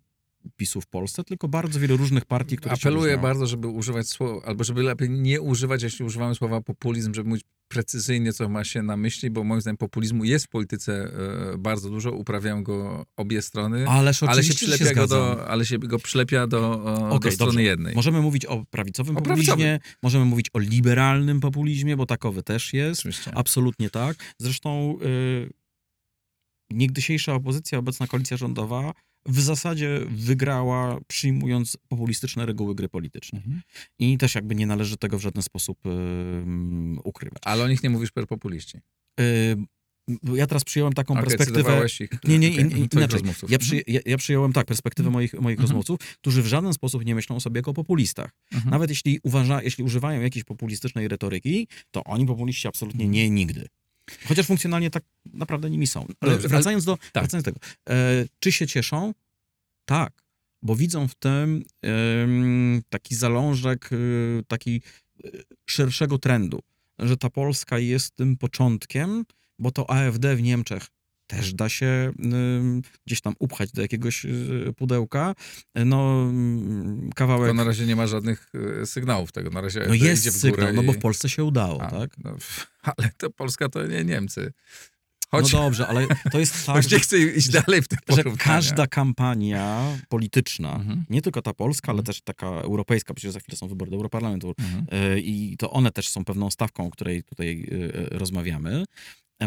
PiSu 0.57 0.81
w 0.81 0.87
Polsce, 0.87 1.25
tylko 1.25 1.49
bardzo 1.49 1.81
wiele 1.81 1.97
różnych 1.97 2.25
partii, 2.25 2.57
które 2.57 2.77
się 2.77 2.89
Apeluję 2.89 3.19
bardzo, 3.19 3.47
żeby 3.47 3.69
używać 3.69 4.09
słowa, 4.09 4.47
albo 4.47 4.65
żeby 4.65 4.83
lepiej 4.83 5.11
nie 5.11 5.41
używać, 5.41 5.83
jeśli 5.83 6.05
używamy 6.05 6.35
słowa 6.35 6.61
populizm, 6.61 7.15
żeby 7.15 7.29
mówić 7.29 7.45
precyzyjnie, 7.69 8.33
co 8.33 8.49
ma 8.49 8.65
się 8.65 8.83
na 8.83 8.97
myśli, 8.97 9.31
bo 9.31 9.45
moim 9.45 9.61
zdaniem 9.61 9.77
populizmu 9.77 10.25
jest 10.25 10.47
w 10.47 10.49
polityce 10.49 10.93
e, 11.55 11.59
bardzo 11.59 11.91
dużo, 11.91 12.13
uprawiają 12.13 12.63
go 12.63 13.07
obie 13.17 13.43
strony, 13.43 13.89
Ależ 13.89 14.23
ale 14.23 14.45
się, 14.45 14.55
przylepia 14.55 14.95
go 14.95 15.07
do, 15.07 15.49
ale 15.49 15.67
się 15.67 15.79
go 15.79 15.99
przylepia 15.99 16.47
do, 16.47 16.59
e, 16.59 17.11
Okej, 17.11 17.31
do 17.31 17.35
strony 17.35 17.53
dobrze. 17.53 17.63
jednej. 17.63 17.95
Możemy 17.95 18.21
mówić 18.21 18.47
o 18.47 18.65
prawicowym 18.71 19.17
O 19.17 19.23
populizmie, 19.23 19.79
możemy 20.03 20.25
mówić 20.25 20.51
o 20.53 20.59
liberalnym 20.59 21.41
populizmie, 21.41 21.97
bo 21.97 22.07
takowy 22.07 22.43
też 22.43 22.73
jest. 22.73 23.01
Oczywiście. 23.01 23.33
Absolutnie 23.35 23.91
tak. 23.91 24.17
Zresztą 24.39 24.99
y, 25.03 25.51
niegdysiejsza 26.71 27.35
opozycja, 27.35 27.79
obecna 27.79 28.07
koalicja 28.07 28.37
rządowa 28.37 28.93
w 29.29 29.41
zasadzie 29.41 30.01
wygrała 30.09 30.99
przyjmując 31.07 31.77
populistyczne 31.89 32.47
reguły 32.47 32.75
gry 32.75 32.89
politycznej. 32.89 33.43
Mhm. 33.43 33.63
I 33.99 34.19
też 34.19 34.35
jakby 34.35 34.55
nie 34.55 34.67
należy 34.67 34.97
tego 34.97 35.19
w 35.19 35.23
żaden 35.23 35.43
sposób 35.43 35.87
y, 35.87 35.91
ukrywać. 37.05 37.43
Ale 37.45 37.65
o 37.65 37.69
nich 37.69 37.83
nie 37.83 37.91
mówisz 37.91 38.11
per 38.11 38.27
populiści. 38.27 38.79
Y, 39.21 39.57
ja 40.35 40.47
teraz 40.47 40.65
przyjąłem 40.65 40.93
taką 40.93 41.15
Okej, 41.15 41.27
perspektywę... 41.27 41.87
ich, 42.01 42.11
Nie, 42.25 42.39
nie, 42.39 42.49
in, 42.49 42.71
twoich 42.71 42.93
inaczej. 42.93 43.21
Ja, 43.49 43.59
przy, 43.59 43.83
ja, 43.87 44.01
ja 44.07 44.17
przyjąłem 44.17 44.53
tak 44.53 44.67
perspektywę 44.67 45.11
moich, 45.11 45.35
moich 45.35 45.59
Mhm. 45.59 45.61
rozmówców, 45.61 45.99
którzy 45.99 46.43
w 46.43 46.47
żaden 46.47 46.73
sposób 46.73 47.05
nie 47.05 47.15
myślą 47.15 47.37
o 47.37 47.41
sobie 47.41 47.59
jako 47.59 47.75
populistach. 47.75 48.31
Mhm. 48.53 48.71
Nawet 48.71 48.91
jeśli, 48.91 49.21
uważa, 49.23 49.63
jeśli 49.63 49.85
używają 49.85 50.21
jakiejś 50.21 50.45
populistycznej 50.45 51.09
retoryki, 51.09 51.69
to 51.91 52.05
oni 52.05 52.27
populiści 52.27 52.69
absolutnie 52.69 53.09
nie, 53.09 53.31
nigdy. 53.31 53.67
Chociaż 54.29 54.47
funkcjonalnie 54.47 54.91
tak 54.91 55.05
naprawdę 55.33 55.71
nimi 55.71 55.87
są. 55.87 56.07
Ale 56.21 56.33
Dobrze, 56.33 56.49
wracając, 56.49 56.85
do, 56.85 56.97
tak. 56.97 57.23
wracając 57.25 57.45
do 57.45 57.53
tego. 57.53 57.67
E, 57.89 58.25
czy 58.39 58.53
się 58.53 58.67
cieszą? 58.67 59.15
Tak. 59.85 60.13
Bo 60.63 60.77
widzą 60.77 61.09
w 61.09 61.15
tym 61.15 61.65
em, 61.83 62.83
taki 62.89 63.15
zalążek 63.15 63.91
e, 63.93 63.97
taki 64.49 64.83
e, 65.25 65.29
szerszego 65.67 66.19
trendu, 66.19 66.61
że 66.99 67.17
ta 67.17 67.31
Polska 67.31 67.79
jest 67.79 68.17
tym 68.17 68.37
początkiem, 68.37 69.25
bo 69.59 69.71
to 69.71 69.91
AfD 69.91 70.37
w 70.37 70.43
Niemczech 70.43 70.87
też 71.27 71.55
da 71.55 71.69
się 71.69 72.13
gdzieś 73.07 73.21
tam 73.21 73.35
upchać 73.39 73.73
do 73.73 73.83
jakiegoś 73.83 74.25
y, 74.25 74.73
pudełka. 74.77 75.35
No, 75.75 76.23
mm, 76.31 77.11
kawałek 77.15 77.43
Tylko 77.49 77.55
na 77.55 77.65
razie 77.65 77.87
nie 77.87 77.97
ma 77.97 78.07
żadnych 78.07 78.51
e, 78.83 78.87
sygnałów 78.87 79.33
tego. 79.33 79.51
Na 79.51 79.61
razie 79.61 79.85
no 79.89 79.95
jest 79.95 80.29
w 80.29 80.41
górę 80.41 80.53
sygnał, 80.63 80.73
no 80.73 80.83
bo 80.83 80.93
i- 80.93 80.97
w 80.97 81.01
Polsce 81.01 81.29
się 81.29 81.45
udało, 81.45 81.83
A, 81.83 81.91
tak? 81.91 82.11
No, 82.25 82.37
ale 82.97 83.11
to 83.17 83.31
Polska 83.31 83.69
to 83.69 83.87
nie 83.87 84.05
Niemcy. 84.05 84.53
Choć, 85.31 85.53
No 85.53 85.59
dobrze, 85.59 85.87
ale 85.89 86.07
to 86.33 86.39
jest 86.39 86.55
tak, 86.67 86.91
nie 86.91 86.99
chcę 86.99 87.19
iść 87.19 87.53
że- 87.53 87.63
dalej 87.63 87.83
w 87.83 87.89
te 87.89 87.97
że 88.09 88.23
każda 88.39 88.87
kampania 88.87 89.83
polityczna, 90.09 90.75
Mhm. 90.75 91.05
nie 91.11 91.23
tylko 91.23 91.43
ta 91.43 91.55
polska, 91.55 91.87
ale 91.89 91.99
Mhm. 91.99 92.07
też 92.07 92.21
taka 92.23 92.47
europejska, 92.47 93.15
przecież 93.15 93.33
za 93.33 93.41
chwilę 93.41 93.57
są 93.59 93.69
wybory 93.69 93.91
do 93.91 93.97
Europarlamentu 93.97 94.55
Mhm. 94.59 94.87
e, 94.91 95.19
i 95.21 95.57
to 95.59 95.71
one 95.71 95.91
też 95.93 96.09
są 96.09 96.25
pewną 96.25 96.51
stawką, 96.51 96.87
o 96.87 96.91
której 96.91 97.23
tutaj 97.23 97.69
rozmawiamy. 98.11 98.85
E, 99.41 99.47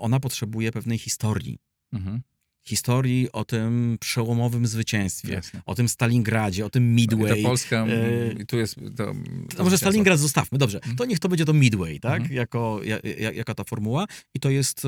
Ona 0.00 0.20
potrzebuje 0.20 0.72
pewnej 0.72 0.98
historii. 0.98 1.58
Mhm. 1.92 2.22
Historii 2.68 3.32
o 3.32 3.44
tym 3.44 3.96
przełomowym 4.00 4.66
zwycięstwie, 4.66 5.32
Jasne. 5.32 5.62
o 5.66 5.74
tym 5.74 5.88
Stalingradzie, 5.88 6.66
o 6.66 6.70
tym 6.70 6.92
I 6.92 6.94
Midway. 6.94 7.42
ta 7.42 7.48
Polska, 7.48 7.86
e, 7.86 8.32
i 8.42 8.46
tu 8.46 8.58
jest... 8.58 8.76
To, 8.96 9.14
No 9.58 9.64
może 9.64 9.78
Stalingrad 9.78 10.18
zostawmy, 10.18 10.58
dobrze. 10.58 10.78
Mhm. 10.78 10.96
To 10.96 11.04
niech 11.04 11.18
to 11.18 11.28
będzie 11.28 11.44
to 11.44 11.52
Midway, 11.52 12.00
tak? 12.00 12.20
Mhm. 12.20 12.36
Jako, 12.36 12.80
ja, 12.84 12.98
ja, 13.18 13.32
jaka 13.32 13.54
ta 13.54 13.64
formuła. 13.64 14.06
I 14.34 14.40
to, 14.40 14.50
jest, 14.50 14.82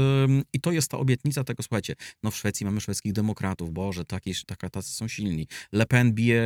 I 0.53 0.61
to 0.61 0.73
jest 0.73 0.91
ta 0.91 0.99
obietnica 0.99 1.45
tego, 1.45 1.63
słuchajcie, 1.63 1.95
no 2.23 2.31
w 2.31 2.37
Szwecji 2.37 2.67
mamy 2.67 2.81
szwedzkich 2.81 3.13
demokratów, 3.13 3.73
Boże, 3.73 4.05
taki, 4.05 4.33
taka, 4.47 4.71
tacy 4.71 4.93
są 4.93 5.09
silni. 5.09 5.47
Le 5.73 5.87
Pen 5.87 6.13
bije 6.13 6.43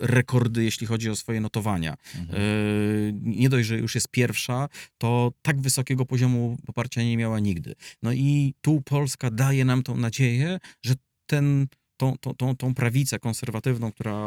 rekordy, 0.00 0.64
jeśli 0.64 0.86
chodzi 0.86 1.10
o 1.10 1.16
swoje 1.16 1.40
notowania. 1.40 1.94
Mhm. 2.18 2.42
Yy, 2.42 3.12
nie 3.22 3.48
dość, 3.48 3.68
że 3.68 3.78
już 3.78 3.94
jest 3.94 4.08
pierwsza, 4.08 4.68
to 4.98 5.32
tak 5.42 5.60
wysokiego 5.60 6.06
poziomu 6.06 6.56
poparcia 6.66 7.02
nie 7.02 7.16
miała 7.16 7.40
nigdy. 7.40 7.74
No 8.02 8.12
i 8.12 8.54
tu 8.60 8.80
Polska 8.80 9.30
daje 9.30 9.64
nam 9.64 9.82
tą 9.82 9.96
nadzieję, 9.96 10.58
że 10.84 10.94
ten, 11.26 11.66
tą, 11.96 12.16
tą, 12.20 12.34
tą, 12.34 12.56
tą 12.56 12.74
prawicę 12.74 13.18
konserwatywną, 13.18 13.92
która 13.92 14.26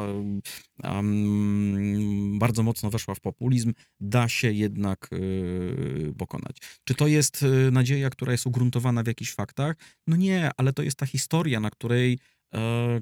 um, 0.84 2.40
bardzo 2.40 2.64
mocno 2.64 2.90
weszła 2.90 3.16
w 3.16 3.20
populizm, 3.20 3.74
da 4.00 4.30
się 4.30 4.52
jednak 4.52 5.08
yy, 5.12 6.14
pokonać. 6.18 6.58
Czy 6.84 6.96
to 6.96 7.08
jest 7.08 7.42
yy, 7.42 7.72
nadzieja, 7.72 8.10
która 8.10 8.32
jest 8.32 8.48
ugruntowana 8.48 9.04
w 9.04 9.08
jakichś 9.08 9.34
faktach? 9.34 9.76
No 10.08 10.16
nie, 10.16 10.52
ale 10.58 10.74
to 10.74 10.84
jest 10.84 10.98
ta 10.98 11.06
historia, 11.06 11.60
na 11.60 11.70
której 11.70 12.20
e, 12.54 13.02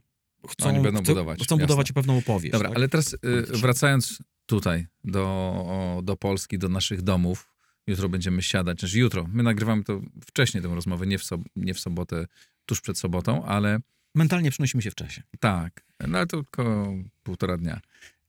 chcą, 0.49 0.69
Oni 0.69 0.79
będą 0.79 1.03
chcą, 1.03 1.13
budować, 1.13 1.43
chcą 1.43 1.57
budować 1.57 1.91
pewną 1.91 2.17
opowieść. 2.17 2.51
Dobra, 2.51 2.69
tak? 2.69 2.77
ale 2.77 2.89
teraz 2.89 3.13
y, 3.13 3.17
wracając 3.57 4.19
tutaj 4.45 4.87
do, 5.03 6.01
do 6.03 6.17
Polski, 6.17 6.57
do 6.57 6.69
naszych 6.69 7.01
domów. 7.01 7.47
Jutro 7.87 8.09
będziemy 8.09 8.41
siadać, 8.41 8.79
znaczy 8.79 8.99
jutro. 8.99 9.27
My 9.33 9.43
nagrywamy 9.43 9.83
to 9.83 10.01
wcześniej 10.25 10.63
tę 10.63 10.69
rozmowę, 10.75 11.07
nie 11.07 11.17
w, 11.17 11.23
sob- 11.23 11.45
nie 11.55 11.73
w 11.73 11.79
sobotę, 11.79 12.25
tuż 12.65 12.81
przed 12.81 12.99
sobotą, 12.99 13.45
ale 13.45 13.79
Mentalnie 14.15 14.51
przenosimy 14.51 14.83
się 14.83 14.91
w 14.91 14.95
czasie. 14.95 15.23
tak, 15.39 15.83
no 16.07 16.17
ale 16.17 16.27
to 16.27 16.43
tylko 16.43 16.93
półtora 17.23 17.57
dnia. 17.57 17.81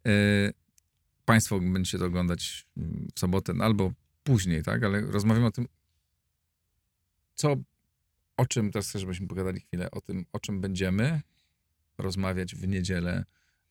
Y, 0.06 0.52
państwo 1.24 1.60
będziecie 1.60 1.98
to 1.98 2.04
oglądać 2.04 2.66
mm, 2.76 3.08
w 3.14 3.20
sobotę 3.20 3.54
no, 3.54 3.64
albo 3.64 3.92
później, 4.24 4.62
tak, 4.62 4.84
ale 4.84 5.00
rozmawiamy 5.00 5.46
o 5.46 5.50
tym, 5.50 5.68
co, 7.34 7.56
o 8.36 8.46
czym, 8.46 8.72
teraz 8.72 8.88
chcę, 8.88 8.98
żebyśmy 8.98 9.26
pogadali 9.26 9.60
chwilę, 9.60 9.90
o 9.90 10.00
tym, 10.00 10.26
o 10.32 10.40
czym 10.40 10.60
będziemy 10.60 11.20
rozmawiać 11.98 12.54
w 12.54 12.68
niedzielę, 12.68 13.24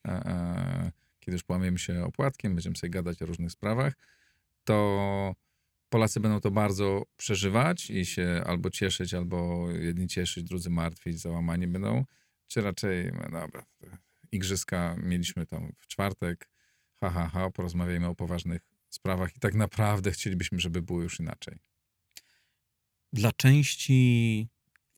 e, 0.07 0.11
e, 0.11 0.91
kiedy 1.19 1.35
już 1.35 1.43
połamiemy 1.43 1.79
się 1.79 2.05
opłatkiem, 2.05 2.55
będziemy 2.55 2.75
sobie 2.75 2.89
gadać 2.89 3.21
o 3.21 3.25
różnych 3.25 3.51
sprawach, 3.51 3.93
to 4.63 5.35
Polacy 5.91 6.19
będą 6.19 6.39
to 6.39 6.51
bardzo 6.51 7.03
przeżywać 7.17 7.89
i 7.89 8.05
się 8.05 8.43
albo 8.45 8.69
cieszyć, 8.69 9.13
albo 9.13 9.71
jedni 9.71 10.07
cieszyć, 10.07 10.43
drudzy 10.43 10.69
martwić, 10.69 11.19
załamani 11.19 11.67
będą, 11.67 12.05
czy 12.47 12.61
raczej, 12.61 13.11
no 13.13 13.39
dobra, 13.39 13.65
igrzyska 14.31 14.95
mieliśmy 15.03 15.45
tam 15.45 15.71
w 15.77 15.87
czwartek, 15.87 16.49
ha, 16.99 17.09
ha, 17.09 17.29
ha, 17.33 17.49
porozmawiajmy 17.49 18.07
o 18.07 18.15
poważnych 18.15 18.61
sprawach 18.89 19.35
i 19.35 19.39
tak 19.39 19.53
naprawdę 19.53 20.11
chcielibyśmy, 20.11 20.59
żeby 20.59 20.81
było 20.81 21.01
już 21.01 21.19
inaczej. 21.19 21.59
Dla 23.13 23.31
części, 23.31 24.47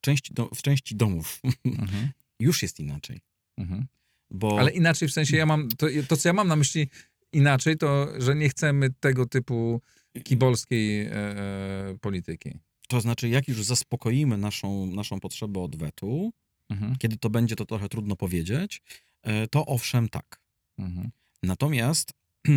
części, 0.01 0.33
do, 0.33 0.49
w 0.55 0.61
części 0.61 0.95
domów 0.95 1.41
Mhm. 1.65 2.11
już 2.39 2.61
jest 2.61 2.79
inaczej. 2.79 3.21
Mhm. 3.57 3.85
Bo 4.29 4.59
Ale 4.59 4.71
inaczej, 4.71 5.07
w 5.07 5.13
sensie 5.13 5.37
ja 5.37 5.45
mam, 5.45 5.69
to, 5.69 5.87
to 6.07 6.17
co 6.17 6.29
ja 6.29 6.33
mam 6.33 6.47
na 6.47 6.55
myśli 6.55 6.89
inaczej, 7.31 7.77
to, 7.77 8.21
że 8.21 8.35
nie 8.35 8.49
chcemy 8.49 8.89
tego 8.99 9.25
typu 9.25 9.81
kibolskiej 10.23 11.05
e, 11.05 11.11
e, 11.11 11.97
polityki. 12.01 12.51
to 12.87 13.01
znaczy, 13.01 13.29
jak 13.29 13.47
już 13.47 13.63
zaspokoimy 13.63 14.37
naszą, 14.37 14.85
naszą 14.85 15.19
potrzebę 15.19 15.59
odwetu, 15.59 16.31
Mhm. 16.69 16.95
kiedy 16.95 17.17
to 17.17 17.29
będzie, 17.29 17.55
to 17.55 17.65
trochę 17.65 17.89
trudno 17.89 18.15
powiedzieć, 18.15 18.81
e, 19.23 19.47
to 19.47 19.65
owszem 19.65 20.09
tak. 20.09 20.39
Mhm. 20.79 21.11
Natomiast 21.43 22.13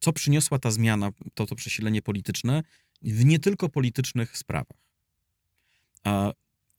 co 0.00 0.12
przyniosła 0.12 0.58
ta 0.58 0.70
zmiana, 0.70 1.10
to, 1.34 1.46
to 1.46 1.54
przesilenie 1.54 2.02
polityczne 2.02 2.62
w 3.02 3.24
nie 3.24 3.38
tylko 3.38 3.68
politycznych 3.68 4.38
sprawach? 4.38 4.78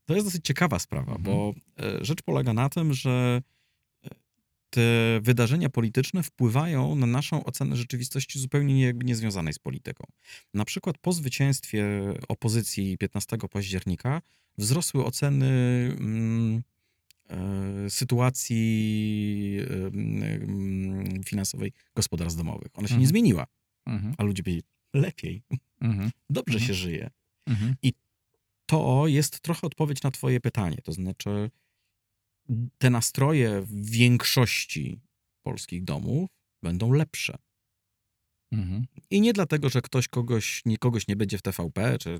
To 0.06 0.16
jest 0.16 0.28
dosyć 0.28 0.46
ciekawa 0.46 0.80
sprawa, 0.80 1.16
Mhm. 1.16 1.24
bo 1.24 1.54
e, 1.80 2.06
rzecz 2.06 2.22
polega 2.22 2.54
na 2.54 2.70
tym, 2.70 2.94
że 2.94 3.42
te 4.70 5.20
wydarzenia 5.22 5.70
polityczne 5.70 6.24
wpływają 6.24 6.96
na 6.96 7.06
naszą 7.06 7.44
ocenę 7.44 7.76
rzeczywistości 7.76 8.40
zupełnie 8.40 8.74
nie, 8.74 8.84
jakby 8.86 9.06
niezwiązanej 9.06 9.54
z 9.54 9.60
polityką. 9.60 10.04
Na 10.54 10.66
przykład 10.66 10.98
po 10.98 11.14
zwycięstwie 11.14 12.14
opozycji 12.28 12.98
15 12.98 13.38
października 13.52 14.22
wzrosły 14.58 15.06
oceny 15.06 15.46
mm, 16.00 16.62
e, 17.30 17.90
sytuacji 17.90 19.58
em, 19.70 20.24
em, 20.24 21.24
finansowej 21.24 21.72
gospodarstw 21.96 22.38
domowych. 22.38 22.68
Ona 22.74 22.88
się 22.88 22.94
nie 22.94 22.98
Mhm. 22.98 23.10
zmieniła, 23.10 23.46
Mhm. 23.86 24.14
a 24.18 24.24
ludzie 24.24 24.44
byli 24.44 24.62
lepiej, 24.94 25.42
Mhm. 25.82 26.12
dobrze 26.30 26.54
Mhm. 26.58 26.68
się 26.68 26.74
żyje. 26.74 27.10
Mhm. 27.48 27.76
To 28.66 29.08
jest 29.08 29.40
trochę 29.40 29.62
odpowiedź 29.68 30.02
na 30.04 30.12
twoje 30.12 30.40
pytanie. 30.40 30.78
To 30.84 30.92
znaczy, 30.92 31.50
te 32.78 32.90
nastroje 32.90 33.62
w 33.62 33.90
większości 33.90 35.00
polskich 35.44 35.84
domów 35.84 36.30
będą 36.64 36.92
lepsze. 36.92 37.38
Mhm. 38.52 38.86
I 39.10 39.22
nie 39.22 39.34
dlatego, 39.34 39.70
że 39.70 39.82
ktoś 39.82 40.08
kogoś, 40.08 40.62
nie, 40.66 40.78
kogoś 40.78 41.08
nie 41.08 41.16
będzie 41.16 41.38
w 41.38 41.42
TVP, 41.42 41.98
czy 42.00 42.20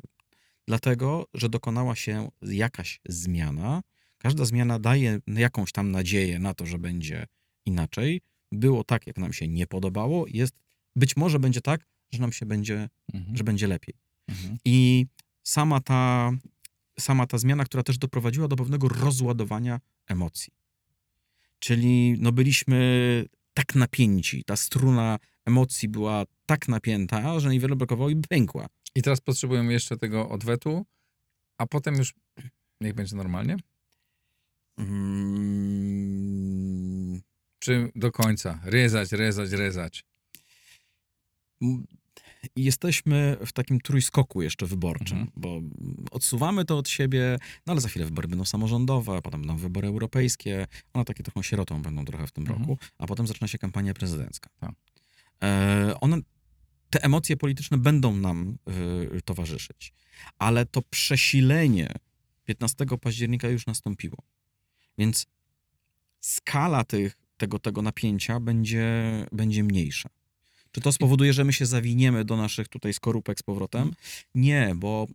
dlatego, 0.68 1.26
że 1.34 1.50
dokonała 1.50 1.96
się 1.96 2.30
jakaś 2.42 3.00
zmiana. 3.06 3.82
Każda 4.18 4.46
zmiana 4.46 4.80
daje 4.80 5.20
jakąś 5.28 5.72
tam 5.72 5.92
nadzieję 5.92 6.40
na 6.40 6.54
to, 6.54 6.66
że 6.66 6.78
będzie 6.80 7.26
inaczej. 7.66 8.22
Było 8.52 8.84
tak, 8.84 9.08
jak 9.08 9.18
nam 9.18 9.34
się 9.34 9.48
nie 9.48 9.68
podobało, 9.68 10.26
jest 10.28 10.54
być 10.96 11.18
może 11.18 11.40
będzie 11.40 11.62
tak, 11.62 11.86
że 12.12 12.20
nam 12.20 12.32
się 12.32 12.46
będzie, 12.46 12.90
Mhm. 13.14 13.38
że 13.38 13.44
będzie 13.44 13.68
lepiej. 13.68 13.96
Mhm. 14.28 14.58
I 14.66 15.06
sama 15.44 15.80
ta, 15.80 16.32
sama 17.00 17.28
ta 17.28 17.38
zmiana, 17.38 17.66
która 17.66 17.84
też 17.84 17.98
doprowadziła 17.98 18.48
do 18.48 18.56
pewnego 18.56 18.90
rozładowania 18.90 19.80
emocji. 20.08 20.54
Czyli 21.60 22.16
no 22.20 22.32
byliśmy 22.32 23.26
tak 23.54 23.76
napięci, 23.76 24.44
ta 24.44 24.56
struna 24.56 25.20
emocji 25.46 25.90
była 25.90 26.24
tak 26.46 26.68
napięta, 26.68 27.40
że 27.40 27.50
niewiele 27.50 27.76
brakowało 27.76 28.10
i 28.10 28.16
pękła. 28.16 28.68
I 28.96 29.02
teraz 29.02 29.22
potrzebujemy 29.22 29.74
jeszcze 29.74 29.98
tego 29.98 30.30
odwetu, 30.30 30.86
a 31.58 31.66
potem 31.66 31.96
już 31.96 32.14
niech 32.82 32.94
będzie 32.94 33.16
normalnie? 33.16 33.58
Mm, 34.78 35.90
Czy 37.60 37.92
do 37.96 38.12
końca? 38.12 38.60
Rezać, 38.64 39.12
rezać, 39.12 39.52
rezać. 39.52 40.04
M- 42.44 42.50
Jesteśmy 42.56 43.38
w 43.46 43.52
takim 43.54 43.82
trójskoku 43.82 44.42
jeszcze 44.42 44.66
wyborczym, 44.66 45.18
Mhm. 45.18 45.32
bo 45.36 45.62
odsuwamy 46.12 46.66
to 46.66 46.78
od 46.78 46.90
siebie, 46.90 47.38
no 47.66 47.72
ale 47.74 47.82
za 47.82 47.88
chwilę 47.90 48.06
wybory 48.06 48.28
będą 48.28 48.46
samorządowe, 48.46 49.22
potem 49.22 49.42
będą 49.42 49.58
wybory 49.58 49.88
europejskie, 49.88 50.68
one 50.94 51.06
takie 51.06 51.24
trochę 51.24 51.44
sierotą 51.44 51.82
będą 51.82 52.06
trochę 52.06 52.28
w 52.28 52.32
tym 52.32 52.44
Mhm. 52.44 52.60
roku, 52.62 52.78
a 52.98 53.08
potem 53.08 53.28
zaczyna 53.28 53.48
się 53.48 53.58
kampania 53.58 53.94
prezydencka. 53.94 54.50
Tak. 54.60 54.72
E, 55.44 55.94
one, 56.02 56.18
te 56.90 57.04
emocje 57.04 57.38
polityczne 57.38 57.78
będą 57.78 58.16
nam 58.16 58.58
y, 59.18 59.22
towarzyszyć, 59.22 59.94
ale 60.38 60.66
to 60.66 60.82
przesilenie 60.82 61.94
15 62.46 62.98
października 62.98 63.48
już 63.50 63.66
nastąpiło. 63.68 64.18
Więc 64.98 65.26
skala 66.20 66.84
tych, 66.84 67.18
tego, 67.38 67.60
tego 67.60 67.82
napięcia 67.82 68.40
będzie, 68.40 68.86
będzie 69.32 69.64
mniejsza. 69.64 70.10
Czy 70.72 70.82
to 70.82 70.92
spowoduje, 70.92 71.34
że 71.34 71.44
my 71.44 71.54
się 71.54 71.66
zawiniemy 71.66 72.26
do 72.26 72.38
naszych 72.38 72.68
tutaj 72.68 72.94
skorupek 72.94 73.40
z 73.40 73.44
powrotem? 73.44 73.94
Nie, 74.36 74.74
bo 74.76 75.08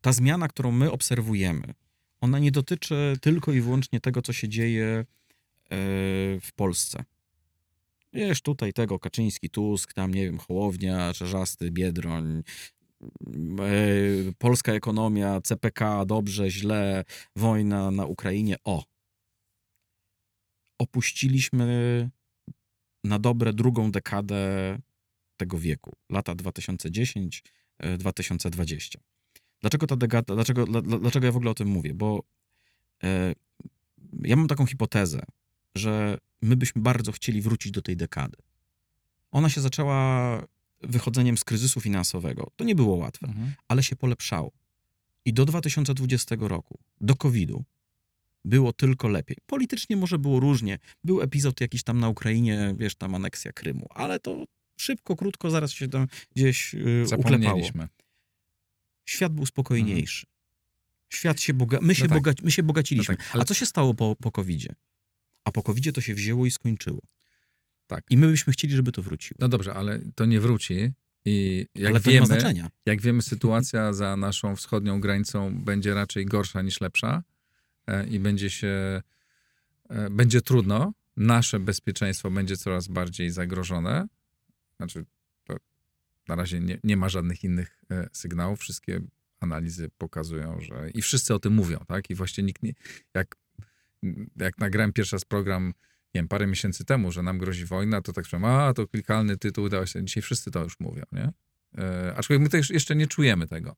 ta 0.00 0.12
zmiana, 0.12 0.48
którą 0.48 0.70
my 0.70 0.90
obserwujemy, 0.90 1.74
ona 2.20 2.38
nie 2.38 2.50
dotyczy 2.50 3.16
tylko 3.20 3.52
i 3.52 3.60
wyłącznie 3.60 4.00
tego, 4.00 4.22
co 4.22 4.32
się 4.32 4.48
dzieje 4.48 4.86
e, 4.86 5.04
w 6.40 6.48
Polsce. 6.56 7.04
Wiesz, 8.12 8.42
tutaj 8.42 8.72
tego 8.72 8.98
Kaczyński, 8.98 9.50
Tusk, 9.50 9.92
tam 9.92 10.14
nie 10.14 10.24
wiem, 10.24 10.38
Hołownia, 10.38 11.12
Czerzasty, 11.12 11.70
Biedroń, 11.70 12.42
e, 13.02 13.72
polska 14.38 14.72
ekonomia, 14.72 15.40
CPK, 15.40 16.04
dobrze, 16.04 16.50
źle, 16.50 17.04
wojna 17.36 17.90
na 17.90 18.06
Ukrainie. 18.06 18.56
O! 18.64 18.84
Opuściliśmy 20.78 22.10
na 23.04 23.18
dobre 23.18 23.52
drugą 23.52 23.90
dekadę 23.90 24.78
wieku, 25.46 25.92
lata 26.10 26.34
2010-2020. 26.34 28.96
Dlaczego 29.60 29.86
ta 29.86 29.96
dekada, 29.96 30.34
dlaczego, 30.34 30.66
dla, 30.66 30.82
dla- 30.82 30.98
dlaczego 30.98 31.26
ja 31.26 31.32
w 31.32 31.36
ogóle 31.36 31.50
o 31.50 31.54
tym 31.54 31.68
mówię? 31.68 31.94
Bo 31.94 32.22
e, 33.04 33.34
ja 34.22 34.36
mam 34.36 34.48
taką 34.48 34.66
hipotezę, 34.66 35.22
że 35.74 36.18
my 36.42 36.56
byśmy 36.56 36.82
bardzo 36.82 37.12
chcieli 37.12 37.42
wrócić 37.42 37.72
do 37.72 37.82
tej 37.82 37.96
dekady. 37.96 38.36
Ona 39.30 39.48
się 39.48 39.60
zaczęła 39.60 40.42
wychodzeniem 40.80 41.36
z 41.38 41.44
kryzysu 41.44 41.80
finansowego. 41.80 42.50
To 42.56 42.64
nie 42.64 42.74
było 42.74 42.96
łatwe, 42.96 43.26
Mhm. 43.26 43.52
ale 43.68 43.82
się 43.82 43.96
polepszało. 43.96 44.52
I 45.24 45.32
do 45.32 45.44
2020 45.44 46.36
roku, 46.40 46.78
do 47.00 47.16
COVID-u, 47.16 47.64
było 48.44 48.72
tylko 48.72 49.08
lepiej. 49.08 49.36
Politycznie 49.46 49.96
może 49.96 50.18
było 50.18 50.40
różnie. 50.40 50.78
Był 51.04 51.22
epizod 51.22 51.60
jakiś 51.60 51.82
tam 51.82 52.00
na 52.00 52.08
Ukrainie, 52.08 52.74
wiesz, 52.78 52.94
tam 52.94 53.14
aneksja 53.14 53.52
Krymu, 53.52 53.86
ale 53.90 54.20
to 54.20 54.44
szybko, 54.82 55.16
krótko, 55.16 55.50
zaraz 55.50 55.72
się 55.72 55.88
tam 55.88 56.06
gdzieś 56.36 56.74
yy, 56.74 57.04
uklepało. 57.16 57.60
Świat 59.04 59.32
był 59.32 59.46
spokojniejszy. 59.46 60.26
Świat 61.08 61.40
się 61.40 61.54
boga... 61.54 61.78
my, 61.82 61.94
się 61.94 62.08
tak. 62.08 62.18
boga... 62.18 62.32
my 62.42 62.50
się 62.50 62.62
bogaciliśmy. 62.62 63.14
No 63.14 63.18
tak, 63.18 63.34
ale- 63.34 63.42
A 63.42 63.44
co 63.44 63.54
się 63.54 63.66
stało 63.66 63.94
po, 63.94 64.16
po 64.16 64.32
COVID-zie? 64.32 64.74
A 65.44 65.52
po 65.52 65.62
COVID-zie 65.62 65.92
to 65.92 66.00
się 66.00 66.14
wzięło 66.14 66.46
i 66.46 66.50
skończyło. 66.50 67.00
Tak. 67.86 68.04
I 68.10 68.16
my 68.16 68.28
byśmy 68.28 68.52
chcieli, 68.52 68.74
żeby 68.74 68.92
to 68.92 69.02
wróciło. 69.02 69.36
No 69.40 69.48
dobrze, 69.48 69.74
ale 69.74 70.00
to 70.14 70.24
nie 70.24 70.40
wróci. 70.40 70.92
I 71.24 71.66
jak 71.74 71.90
ale 71.90 72.00
wiemy, 72.00 72.26
znaczenia. 72.26 72.70
jak 72.86 73.00
wiemy, 73.00 73.22
sytuacja 73.22 73.92
za 73.92 74.16
naszą 74.16 74.56
wschodnią 74.56 75.00
granicą 75.00 75.58
będzie 75.58 75.94
raczej 75.94 76.26
gorsza 76.26 76.62
niż 76.62 76.80
lepsza 76.80 77.22
e, 77.86 78.06
i 78.06 78.20
będzie 78.20 78.50
się, 78.50 79.02
e, 79.88 80.10
będzie 80.10 80.40
trudno. 80.40 80.92
Nasze 81.16 81.60
bezpieczeństwo 81.60 82.30
będzie 82.30 82.56
coraz 82.56 82.88
bardziej 82.88 83.30
zagrożone. 83.30 84.06
Znaczy, 84.76 85.04
to 85.44 85.56
na 86.28 86.34
razie 86.34 86.60
nie, 86.60 86.78
nie 86.84 86.96
ma 86.96 87.08
żadnych 87.08 87.44
innych 87.44 87.84
e, 87.90 88.08
sygnałów. 88.12 88.60
Wszystkie 88.60 89.00
analizy 89.40 89.90
pokazują, 89.98 90.60
że 90.60 90.90
i 90.90 91.02
wszyscy 91.02 91.34
o 91.34 91.38
tym 91.38 91.52
mówią, 91.52 91.78
tak? 91.88 92.10
I 92.10 92.14
właśnie 92.14 92.44
nikt 92.44 92.62
nie, 92.62 92.72
jak, 93.14 93.36
jak 94.36 94.58
nagrałem 94.58 94.92
pierwszy 94.92 95.16
raz 95.16 95.24
program, 95.24 95.66
nie 96.14 96.18
wiem, 96.18 96.28
parę 96.28 96.46
miesięcy 96.46 96.84
temu, 96.84 97.12
że 97.12 97.22
nam 97.22 97.38
grozi 97.38 97.64
wojna, 97.64 98.02
to 98.02 98.12
tak 98.12 98.24
powiem, 98.24 98.44
a 98.44 98.74
to 98.74 98.88
klikalny 98.88 99.36
tytuł, 99.36 99.64
udało 99.64 99.86
się. 99.86 100.04
Dzisiaj 100.04 100.22
wszyscy 100.22 100.50
to 100.50 100.62
już 100.62 100.80
mówią, 100.80 101.02
nie? 101.12 101.32
E, 101.78 102.14
aczkolwiek 102.16 102.42
my 102.42 102.48
też 102.48 102.70
jeszcze 102.70 102.96
nie 102.96 103.06
czujemy 103.06 103.46
tego. 103.46 103.76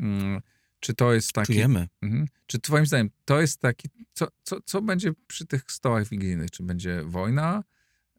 Mm, 0.00 0.40
czy 0.80 0.94
to 0.94 1.14
jest 1.14 1.32
taki... 1.32 1.52
Czujemy. 1.52 1.88
Mhm. 2.02 2.26
Czy 2.46 2.58
twoim 2.58 2.86
zdaniem 2.86 3.10
to 3.24 3.40
jest 3.40 3.60
taki... 3.60 3.88
Co, 4.12 4.28
co, 4.42 4.60
co 4.60 4.82
będzie 4.82 5.12
przy 5.26 5.46
tych 5.46 5.62
stołach 5.68 6.08
wigilijnych? 6.08 6.50
Czy 6.50 6.62
będzie 6.62 7.02
wojna? 7.04 7.64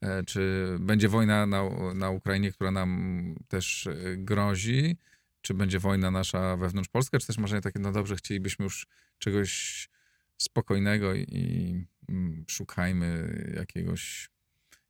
E, 0.01 0.23
Czy 0.23 0.67
będzie 0.79 1.09
wojna 1.09 1.45
na, 1.45 1.63
na 1.95 2.09
Ukrainie, 2.09 2.51
która 2.51 2.71
nam 2.71 3.35
też 3.47 3.87
e, 3.87 4.17
grozi? 4.17 4.97
Czy 5.41 5.53
będzie 5.53 5.79
wojna 5.79 6.11
nasza 6.11 6.57
wewnątrz 6.57 6.89
Polska? 6.89 7.19
Czy 7.19 7.27
też 7.27 7.37
marzenie 7.37 7.61
takie, 7.61 7.79
no 7.79 7.91
dobrze, 7.91 8.15
chcielibyśmy 8.15 8.63
już 8.63 8.87
czegoś 9.17 9.89
spokojnego 10.37 11.13
i, 11.13 11.25
i 11.31 11.75
mm, 12.09 12.45
szukajmy 12.47 13.53
jakiegoś 13.57 14.29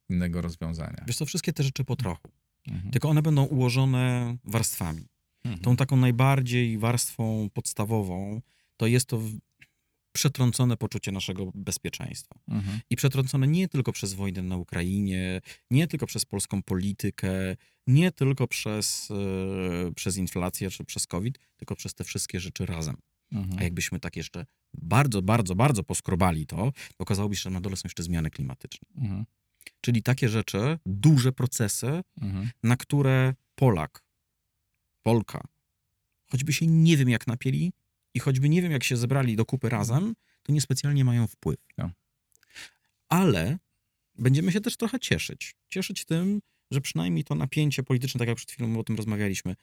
innego 0.10 0.42
rozwiązania? 0.42 1.04
Wiesz 1.08 1.18
co, 1.18 1.26
wszystkie 1.26 1.54
te 1.54 1.64
rzeczy 1.64 1.84
po 1.84 1.96
trochu. 1.96 2.32
Mhm. 2.68 2.92
Tylko 2.92 3.10
one 3.10 3.22
będą 3.22 3.44
ułożone 3.44 4.38
warstwami. 4.44 5.08
Mhm. 5.46 5.64
Tą 5.64 5.76
taką 5.76 5.98
najbardziej 5.98 6.78
warstwą 6.78 7.50
podstawową 7.54 8.42
to 8.78 8.88
jest 8.88 9.06
to 9.06 9.22
przetrącone 10.12 10.78
poczucie 10.78 11.12
naszego 11.12 11.52
bezpieczeństwa. 11.56 12.40
Mhm. 12.48 12.80
I 12.90 12.96
przetrącone 12.96 13.48
nie 13.48 13.68
tylko 13.68 13.92
przez 13.92 14.14
wojnę 14.14 14.42
na 14.42 14.58
Ukrainie, 14.58 15.42
nie 15.72 15.88
tylko 15.88 16.06
przez 16.08 16.26
polską 16.26 16.64
politykę, 16.64 17.56
nie 17.88 18.12
tylko 18.12 18.48
przez, 18.48 19.12
e, 19.12 19.92
przez 19.94 20.18
inflację 20.18 20.70
czy 20.70 20.84
przez 20.86 21.08
COVID, 21.08 21.40
tylko 21.58 21.76
przez 21.76 21.94
te 21.94 22.04
wszystkie 22.04 22.40
rzeczy 22.40 22.66
razem. 22.66 22.96
Mhm. 23.32 23.60
A 23.60 23.64
jakbyśmy 23.64 24.00
tak 24.00 24.16
jeszcze 24.16 24.46
bardzo, 24.74 25.22
bardzo, 25.22 25.56
bardzo 25.56 25.84
poskrobali 25.84 26.46
to, 26.46 26.58
to 26.72 26.72
okazałoby 27.00 27.36
się, 27.36 27.42
że 27.42 27.50
na 27.50 27.62
dole 27.62 27.76
są 27.76 27.82
jeszcze 27.86 28.04
zmiany 28.04 28.30
klimatyczne. 28.30 28.88
Mhm. 28.96 29.26
Czyli 29.82 30.04
takie 30.04 30.30
rzeczy, 30.30 30.80
duże 30.86 31.32
procesy, 31.32 32.02
Mhm. 32.22 32.50
na 32.64 32.78
które 32.78 33.34
Polak, 33.56 34.04
Polka, 35.04 35.42
choćby 36.32 36.54
się 36.54 36.68
nie 36.68 36.98
wiem 36.98 37.10
jak 37.10 37.28
napieli 37.28 37.74
i 38.14 38.20
choćby 38.20 38.50
nie 38.50 38.62
wiem 38.62 38.72
jak 38.72 38.84
się 38.84 38.98
zebrali 38.98 39.36
do 39.36 39.46
kupy 39.46 39.70
razem, 39.70 40.14
to 40.44 40.54
niespecjalnie 40.54 41.06
mają 41.06 41.28
wpływ. 41.28 41.60
No. 41.78 41.92
Ale 43.10 43.58
będziemy 44.16 44.52
się 44.52 44.62
też 44.62 44.78
trochę 44.78 45.00
cieszyć. 45.00 45.56
Cieszyć 45.70 46.06
tym, 46.06 46.42
że 46.72 46.82
przynajmniej 46.82 47.24
to 47.24 47.36
napięcie 47.36 47.84
polityczne, 47.84 48.20
tak 48.20 48.28
jak 48.28 48.38
przed 48.38 48.52
chwilą 48.52 48.80
o 48.80 48.84
tym 48.84 48.96
rozmawialiśmy, 48.96 49.56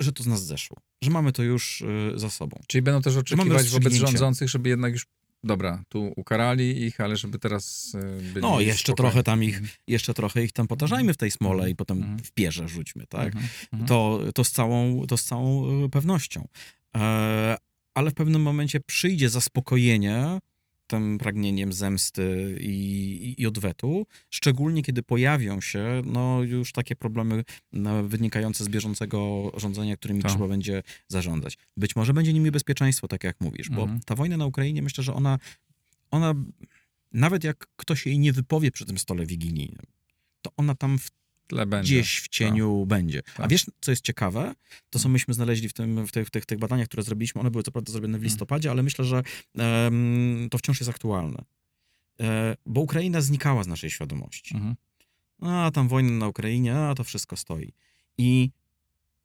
że 0.00 0.12
to 0.12 0.22
z 0.22 0.26
nas 0.26 0.44
zeszło. 0.46 0.76
Że 1.02 1.10
mamy 1.10 1.32
to 1.32 1.42
już 1.42 1.80
y, 1.80 2.12
za 2.14 2.30
sobą. 2.30 2.60
Czyli 2.66 2.82
będą 2.82 3.02
też 3.02 3.16
oczekiwać 3.16 3.68
wobec 3.68 3.94
rządzących, 3.94 4.48
żeby 4.48 4.68
jednak 4.68 4.92
już, 4.92 5.06
dobra, 5.44 5.84
tu 5.88 6.12
ukarali 6.16 6.82
ich, 6.84 7.00
ale 7.00 7.16
żeby 7.16 7.38
teraz 7.38 7.94
y, 7.94 8.22
byli 8.22 8.40
No, 8.40 8.60
jeszcze 8.60 8.82
spokojni. 8.92 8.96
trochę 9.10 9.22
tam 9.22 9.44
ich, 9.44 9.60
jeszcze 9.86 10.14
trochę 10.14 10.44
ich 10.44 10.52
tam 10.52 10.66
potarzajmy 10.66 11.14
w 11.14 11.16
tej 11.16 11.30
smole 11.30 11.70
i 11.70 11.76
potem 11.76 11.98
Mhm. 11.98 12.18
w 12.18 12.32
pierze 12.32 12.68
rzućmy, 12.68 13.06
tak? 13.06 13.26
Mhm, 13.26 13.48
mhm. 13.72 13.88
to, 13.88 14.20
to, 14.34 14.44
z 14.44 14.50
całą, 14.50 15.06
to 15.06 15.16
z 15.16 15.24
całą 15.24 15.84
y, 15.84 15.88
pewnością. 15.90 16.48
E, 16.96 17.56
ale 17.94 18.10
w 18.10 18.14
pewnym 18.14 18.42
momencie 18.42 18.80
przyjdzie 18.80 19.28
zaspokojenie 19.28 20.38
tym 20.86 21.18
pragnieniem 21.18 21.72
zemsty 21.72 22.56
i, 22.60 23.34
i, 23.38 23.46
odwetu, 23.46 24.06
szczególnie 24.30 24.82
kiedy 24.82 25.02
pojawią 25.02 25.60
się 25.60 26.02
no, 26.04 26.42
już 26.42 26.72
takie 26.72 26.96
problemy 26.96 27.44
no, 27.72 28.02
wynikające 28.02 28.64
z 28.64 28.68
bieżącego 28.68 29.50
rządzenia, 29.56 29.96
którymi 29.96 30.22
Tak. 30.22 30.30
trzeba 30.32 30.48
będzie 30.48 30.82
zarządzać. 31.08 31.58
Być 31.76 31.96
może 31.96 32.14
będzie 32.14 32.32
nimi 32.32 32.50
bezpieczeństwo, 32.50 33.08
tak 33.08 33.24
jak 33.24 33.40
mówisz, 33.40 33.70
bo 33.70 33.82
Mhm. 33.82 34.00
ta 34.06 34.14
wojna 34.14 34.36
na 34.36 34.46
Ukrainie, 34.46 34.82
myślę, 34.82 35.04
że 35.04 35.14
ona, 35.14 35.38
ona 36.10 36.34
nawet 37.12 37.44
jak 37.44 37.66
ktoś 37.76 38.06
jej 38.06 38.18
nie 38.18 38.32
wypowie 38.32 38.70
przy 38.70 38.86
tym 38.86 38.98
stole 38.98 39.26
wigilijnym, 39.26 39.86
to 40.42 40.50
ona 40.56 40.74
tam 40.74 40.98
w 40.98 41.10
Tyle 41.46 41.66
będzie. 41.66 41.94
gdzieś 41.94 42.20
w 42.20 42.28
cieniu 42.28 42.86
będzie. 42.86 43.22
A 43.34 43.36
Tak. 43.36 43.50
wiesz, 43.50 43.66
co 43.80 43.90
jest 43.92 44.02
ciekawe? 44.04 44.54
To, 44.90 44.98
co 44.98 45.08
myśmy 45.08 45.34
znaleźli 45.34 45.68
w, 45.68 45.72
tym, 45.72 46.06
w, 46.06 46.12
tych, 46.12 46.26
w 46.26 46.30
tych, 46.30 46.46
tych 46.46 46.58
badaniach, 46.58 46.86
które 46.88 47.02
zrobiliśmy, 47.02 47.40
one 47.40 47.50
były 47.50 47.62
co 47.64 47.70
prawda 47.72 47.92
zrobione 47.92 48.18
w 48.18 48.22
listopadzie, 48.22 48.70
ale 48.70 48.82
myślę, 48.82 49.04
że 49.04 49.22
em, 49.58 50.48
to 50.50 50.58
wciąż 50.58 50.80
jest 50.80 50.90
aktualne. 50.90 51.44
E, 52.20 52.56
bo 52.66 52.80
Ukraina 52.80 53.20
znikała 53.20 53.64
z 53.64 53.66
naszej 53.66 53.90
świadomości. 53.90 54.54
Mhm. 54.54 54.74
A, 55.40 55.70
tam 55.70 55.88
wojna 55.88 56.10
na 56.10 56.28
Ukrainie, 56.28 56.76
a 56.78 56.94
to 56.94 57.04
wszystko 57.04 57.36
stoi. 57.36 57.72
I 58.18 58.50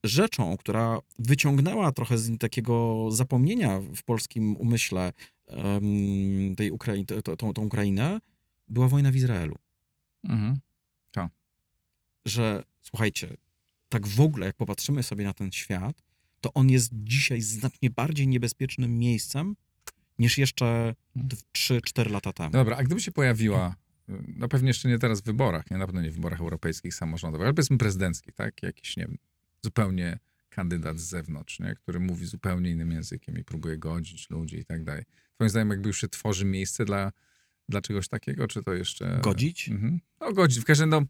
rzeczą, 0.04 0.58
która 0.58 1.00
wyciągnęła 1.20 1.92
trochę 1.92 2.18
z 2.18 2.38
takiego 2.40 3.08
zapomnienia 3.12 3.80
w 3.80 4.04
polskim 4.04 4.56
umyśle 4.56 5.14
em, 5.48 6.56
tej 6.56 6.72
Ukrai- 6.72 7.22
to- 7.22 7.38
tą, 7.38 7.54
tą 7.54 7.62
Ukrainę, 7.66 8.20
była 8.68 8.88
wojna 8.88 9.12
w 9.12 9.16
Izraelu. 9.16 9.56
Mhm. 10.24 10.60
Że 12.26 12.64
słuchajcie, 12.82 13.38
tak 13.90 14.08
w 14.08 14.22
ogóle, 14.22 14.46
jak 14.46 14.56
popatrzymy 14.56 15.04
sobie 15.04 15.26
na 15.26 15.34
ten 15.34 15.52
świat, 15.52 16.04
to 16.42 16.54
on 16.54 16.70
jest 16.70 16.90
dzisiaj 16.94 17.42
znacznie 17.42 17.90
bardziej 17.90 18.28
niebezpiecznym 18.28 19.00
miejscem 19.00 19.56
niż 20.20 20.38
jeszcze 20.38 20.96
3-4 21.58 22.12
lata 22.12 22.34
temu. 22.34 22.52
Dobra, 22.52 22.78
a 22.78 22.84
gdyby 22.84 23.02
się 23.02 23.12
pojawiła, 23.12 23.76
y, 24.10 24.14
no 24.28 24.48
pewnie 24.48 24.68
jeszcze 24.68 24.90
nie 24.90 25.00
teraz 25.00 25.22
w 25.22 25.24
wyborach, 25.24 25.72
nie 25.72 25.78
na 25.78 25.86
pewno 25.86 26.02
nie 26.02 26.12
w 26.12 26.16
wyborach 26.16 26.40
europejskich, 26.40 26.94
samorządowych, 26.94 27.46
ale 27.46 27.54
powiedzmy 27.54 27.78
prezydenckich, 27.78 28.36
tak? 28.36 28.64
Jakiś, 28.64 28.98
nie 28.98 29.04
wiem, 29.04 29.18
zupełnie 29.62 30.20
kandydat 30.50 31.00
z 31.00 31.04
zewnątrz, 31.04 31.60
nie? 31.60 31.76
który 31.76 32.00
mówi 32.00 32.26
zupełnie 32.26 32.72
innym 32.72 32.92
językiem 32.92 33.38
i 33.38 33.44
próbuje 33.44 33.78
godzić 33.78 34.30
ludzi 34.30 34.58
i 34.58 34.66
tak 34.66 34.84
dalej. 34.84 35.04
Twoim 35.36 35.50
zdaniem 35.50 35.70
jakby 35.70 35.90
już 35.90 36.02
się 36.02 36.08
tworzy 36.08 36.46
miejsce 36.46 36.86
dla, 36.86 37.12
dla 37.70 37.82
czegoś 37.82 38.08
takiego, 38.08 38.48
czy 38.48 38.64
to 38.64 38.74
jeszcze... 38.74 39.20
Godzić? 39.24 39.70
Mhm. 39.70 40.00
No 40.22 40.34
godzić, 40.34 40.60
w 40.60 40.66
każdym 40.66 40.92
razie, 40.94 41.02
no, 41.02 41.08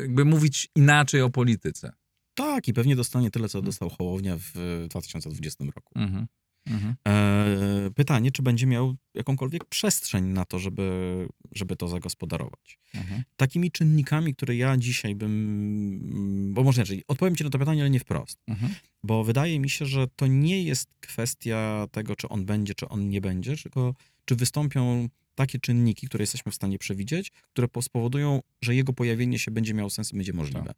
jakby 0.00 0.24
mówić 0.24 0.68
inaczej 0.74 1.22
o 1.22 1.30
polityce. 1.30 1.92
Tak, 2.34 2.68
i 2.68 2.72
pewnie 2.72 2.96
dostanie 2.96 3.30
tyle, 3.30 3.48
co 3.48 3.62
dostał 3.62 3.90
Hołownia 3.90 4.36
w 4.38 4.86
2020 4.88 5.64
roku. 5.64 5.92
Mhm. 5.94 6.26
Mhm. 6.66 6.94
E, 7.08 7.90
pytanie, 7.94 8.30
czy 8.30 8.42
będzie 8.42 8.66
miał 8.66 8.96
jakąkolwiek 9.14 9.64
przestrzeń 9.64 10.24
na 10.24 10.44
to, 10.44 10.58
żeby, 10.58 11.28
żeby 11.52 11.76
to 11.76 11.88
zagospodarować. 11.88 12.78
Mhm. 12.94 13.22
Takimi 13.36 13.70
czynnikami, 13.70 14.34
które 14.34 14.56
ja 14.56 14.76
dzisiaj 14.76 15.14
bym... 15.14 16.54
Bo 16.54 16.62
może 16.62 16.80
inaczej, 16.80 17.02
odpowiem 17.08 17.36
ci 17.36 17.44
na 17.44 17.50
to 17.50 17.58
pytanie, 17.58 17.80
ale 17.80 17.90
nie 17.90 18.00
wprost. 18.00 18.38
Mhm. 18.46 18.74
Bo 19.02 19.24
wydaje 19.24 19.60
mi 19.60 19.70
się, 19.70 19.86
że 19.86 20.06
to 20.16 20.26
nie 20.26 20.62
jest 20.62 20.90
kwestia 21.00 21.86
tego, 21.92 22.16
czy 22.16 22.28
on 22.28 22.46
będzie, 22.46 22.74
czy 22.74 22.88
on 22.88 23.08
nie 23.08 23.20
będzie, 23.20 23.56
tylko 23.56 23.94
czy 24.24 24.36
wystąpią 24.36 25.08
takie 25.36 25.58
czynniki, 25.58 26.06
które 26.06 26.22
jesteśmy 26.22 26.52
w 26.52 26.54
stanie 26.54 26.78
przewidzieć, 26.78 27.30
które 27.30 27.68
po- 27.68 27.82
spowodują, 27.82 28.42
że 28.60 28.74
jego 28.74 28.92
pojawienie 28.92 29.38
się 29.38 29.50
będzie 29.50 29.74
miało 29.74 29.90
sens 29.90 30.12
i 30.12 30.16
będzie 30.16 30.32
możliwe. 30.32 30.74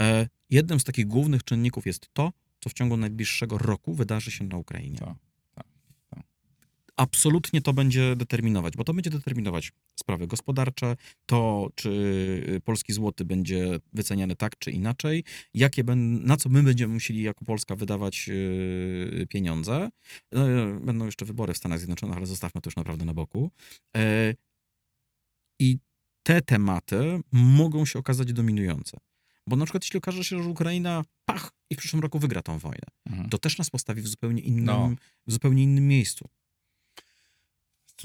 E, 0.00 0.28
jednym 0.50 0.80
z 0.80 0.84
takich 0.84 1.06
głównych 1.06 1.44
czynników 1.44 1.86
jest 1.86 2.08
to, 2.12 2.32
co 2.60 2.70
w 2.70 2.72
ciągu 2.72 2.96
najbliższego 2.96 3.58
roku 3.58 3.94
wydarzy 3.94 4.30
się 4.30 4.44
na 4.44 4.56
Ukrainie. 4.56 4.98
Tak, 4.98 5.08
tak, 5.08 5.08
tak. 5.08 5.35
Absolutnie 6.96 7.62
to 7.62 7.72
będzie 7.72 8.16
determinować, 8.16 8.76
bo 8.76 8.84
to 8.84 8.94
będzie 8.94 9.10
determinować 9.10 9.72
sprawy 10.00 10.26
gospodarcze, 10.26 10.96
to 11.26 11.70
czy 11.74 11.90
y, 12.48 12.60
polski 12.60 12.92
złoty 12.92 13.24
będzie 13.24 13.78
wyceniany 13.92 14.36
tak 14.36 14.58
czy 14.58 14.70
inaczej, 14.70 15.24
jakie 15.54 15.84
ben, 15.84 16.24
na 16.24 16.36
co 16.36 16.48
my 16.48 16.62
będziemy 16.62 16.94
musieli 16.94 17.22
jako 17.22 17.44
Polska 17.44 17.76
wydawać 17.76 18.28
yy, 18.28 19.26
pieniądze. 19.28 19.88
Yy, 20.32 20.80
Będą 20.80 21.06
jeszcze 21.06 21.24
wybory 21.24 21.54
w 21.54 21.56
Stanach 21.56 21.78
Zjednoczonych, 21.78 22.16
ale 22.16 22.26
zostawmy 22.26 22.60
to 22.60 22.68
już 22.68 22.76
naprawdę 22.76 23.04
na 23.04 23.14
boku. 23.14 23.50
Yy, 23.96 24.02
I 25.60 25.78
te 26.22 26.42
tematy 26.42 27.20
mogą 27.32 27.86
się 27.86 27.98
okazać 27.98 28.32
dominujące. 28.32 28.96
Bo 29.46 29.56
na 29.56 29.64
przykład 29.64 29.84
jeśli 29.84 29.98
okaże 29.98 30.24
się, 30.24 30.42
że 30.42 30.48
Ukraina 30.48 31.04
pach 31.24 31.50
i 31.70 31.74
w 31.74 31.78
przyszłym 31.78 32.02
roku 32.02 32.18
wygra 32.18 32.42
tą 32.42 32.58
wojnę, 32.58 32.86
Mhm. 33.10 33.28
to 33.28 33.38
też 33.38 33.58
nas 33.58 33.70
postawi 33.70 34.02
w 34.02 34.08
zupełnie 34.08 34.42
innym, 34.42 34.64
No. 34.64 34.94
w 35.26 35.32
zupełnie 35.32 35.62
innym 35.62 35.88
miejscu. 35.88 36.28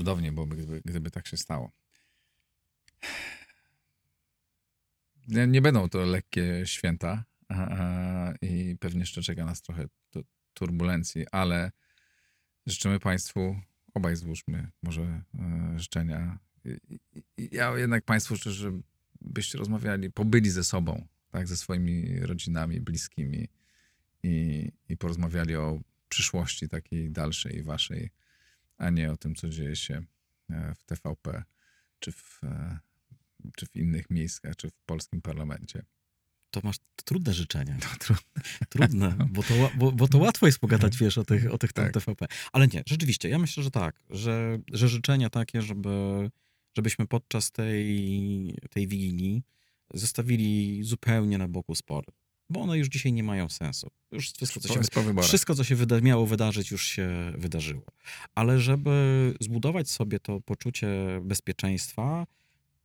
Cudownie 0.01 0.31
byłoby, 0.31 0.55
gdyby, 0.55 0.81
gdyby 0.85 1.11
tak 1.11 1.27
się 1.27 1.37
stało. 1.37 1.71
Nie, 5.27 5.61
będą 5.61 5.89
to 5.89 6.05
lekkie 6.05 6.61
święta 6.65 7.25
i 8.41 8.75
pewnie 8.79 8.99
jeszcze 8.99 9.21
czeka 9.21 9.45
nas 9.45 9.61
trochę 9.61 9.85
tu- 10.09 10.23
turbulencji, 10.53 11.25
ale 11.31 11.71
życzymy 12.65 12.99
Państwu, 12.99 13.55
obaj 13.93 14.15
złóżmy 14.15 14.71
może 14.83 15.01
e, 15.03 15.23
życzenia. 15.79 16.39
Ja 17.37 17.77
jednak 17.77 18.05
Państwu 18.05 18.35
życzę, 18.35 18.51
żebyście 18.51 19.57
rozmawiali, 19.57 20.11
pobyli 20.11 20.49
ze 20.49 20.63
sobą, 20.63 21.07
tak, 21.31 21.47
ze 21.47 21.57
swoimi 21.57 22.19
rodzinami, 22.19 22.81
bliskimi 22.81 23.47
i, 24.23 24.71
i 24.89 24.97
porozmawiali 24.97 25.55
o 25.55 25.79
przyszłości 26.09 26.69
takiej 26.69 27.11
dalszej 27.11 27.63
waszej, 27.63 28.11
a 28.81 28.89
nie 28.89 29.11
o 29.11 29.17
tym, 29.17 29.35
co 29.35 29.49
dzieje 29.49 29.75
się 29.75 30.03
e, 30.49 30.75
w 30.75 30.83
TVP, 30.83 31.43
czy 31.99 32.11
w, 32.11 32.41
e, 32.43 32.79
czy 33.55 33.65
w 33.65 33.75
innych 33.75 34.09
miejscach, 34.09 34.55
czy 34.55 34.69
w 34.69 34.73
polskim 34.85 35.21
parlamencie. 35.21 35.83
To 36.51 36.61
masz 36.63 36.75
trudne 37.05 37.33
życzenia. 37.33 37.77
To 37.79 37.97
trudno. 37.99 38.43
Trudne, 38.69 39.15
bo 39.35 39.43
to, 39.43 39.53
bo, 39.75 39.91
bo 39.91 40.07
to 40.07 40.17
łatwo 40.17 40.45
jest 40.45 40.59
pogadać, 40.59 40.97
wiesz, 40.97 41.17
o 41.17 41.23
tych, 41.23 41.53
o 41.53 41.57
tych 41.57 41.73
tam 41.73 41.85
Tak. 41.85 41.93
TVP. 41.93 42.25
Ale 42.51 42.67
nie, 42.67 42.83
rzeczywiście, 42.87 43.29
ja 43.29 43.39
myślę, 43.39 43.63
że 43.63 43.71
tak, 43.71 44.03
że, 44.09 44.59
że 44.73 44.89
życzenia 44.89 45.29
takie, 45.29 45.61
żeby, 45.61 46.29
żebyśmy 46.73 47.07
podczas 47.07 47.51
tej, 47.51 48.57
tej 48.69 48.87
wigilii 48.87 49.43
zostawili 49.93 50.83
zupełnie 50.83 51.37
na 51.37 51.47
boku 51.47 51.75
spory. 51.75 52.07
Bo 52.51 52.61
one 52.61 52.77
już 52.77 52.87
dzisiaj 52.87 53.13
nie 53.13 53.23
mają 53.23 53.49
sensu. 53.49 53.87
Już 54.11 54.31
wszystko, 54.31 54.59
co 54.59 54.67
się, 54.67 54.81
wszystko, 55.21 55.55
co 55.55 55.63
się 55.63 55.75
wyda- 55.75 56.01
miało 56.01 56.25
wydarzyć, 56.25 56.71
już 56.71 56.87
się 56.87 57.33
wydarzyło. 57.37 57.85
Ale 58.35 58.59
żeby 58.59 59.33
zbudować 59.39 59.89
sobie 59.89 60.19
to 60.19 60.41
poczucie 60.41 60.87
bezpieczeństwa, 61.23 62.27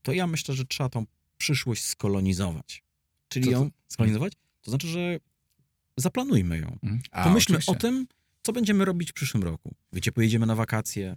to 0.03 0.13
ja 0.13 0.27
myślę, 0.27 0.55
że 0.55 0.65
trzeba 0.65 0.89
tą 0.89 1.07
przyszłość 1.39 1.85
skolonizować. 1.85 2.83
Czyli 3.29 3.45
to- 3.45 3.51
ją 3.51 3.71
skolonizować, 3.89 4.33
to 4.63 4.71
znaczy, 4.71 4.89
że 4.89 5.19
zaplanujmy 5.97 6.59
ją. 6.59 6.79
Mhm. 6.83 7.01
A, 7.11 7.25
Pomyślmy 7.25 7.57
oczywiście. 7.59 7.73
o 7.73 7.91
tym, 7.91 8.07
co 8.43 8.53
będziemy 8.53 8.85
robić 8.85 9.11
w 9.11 9.15
przyszłym 9.15 9.43
roku. 9.43 9.75
Gdzie 9.93 10.13
pojedziemy 10.13 10.47
na 10.47 10.55
wakacje, 10.55 11.17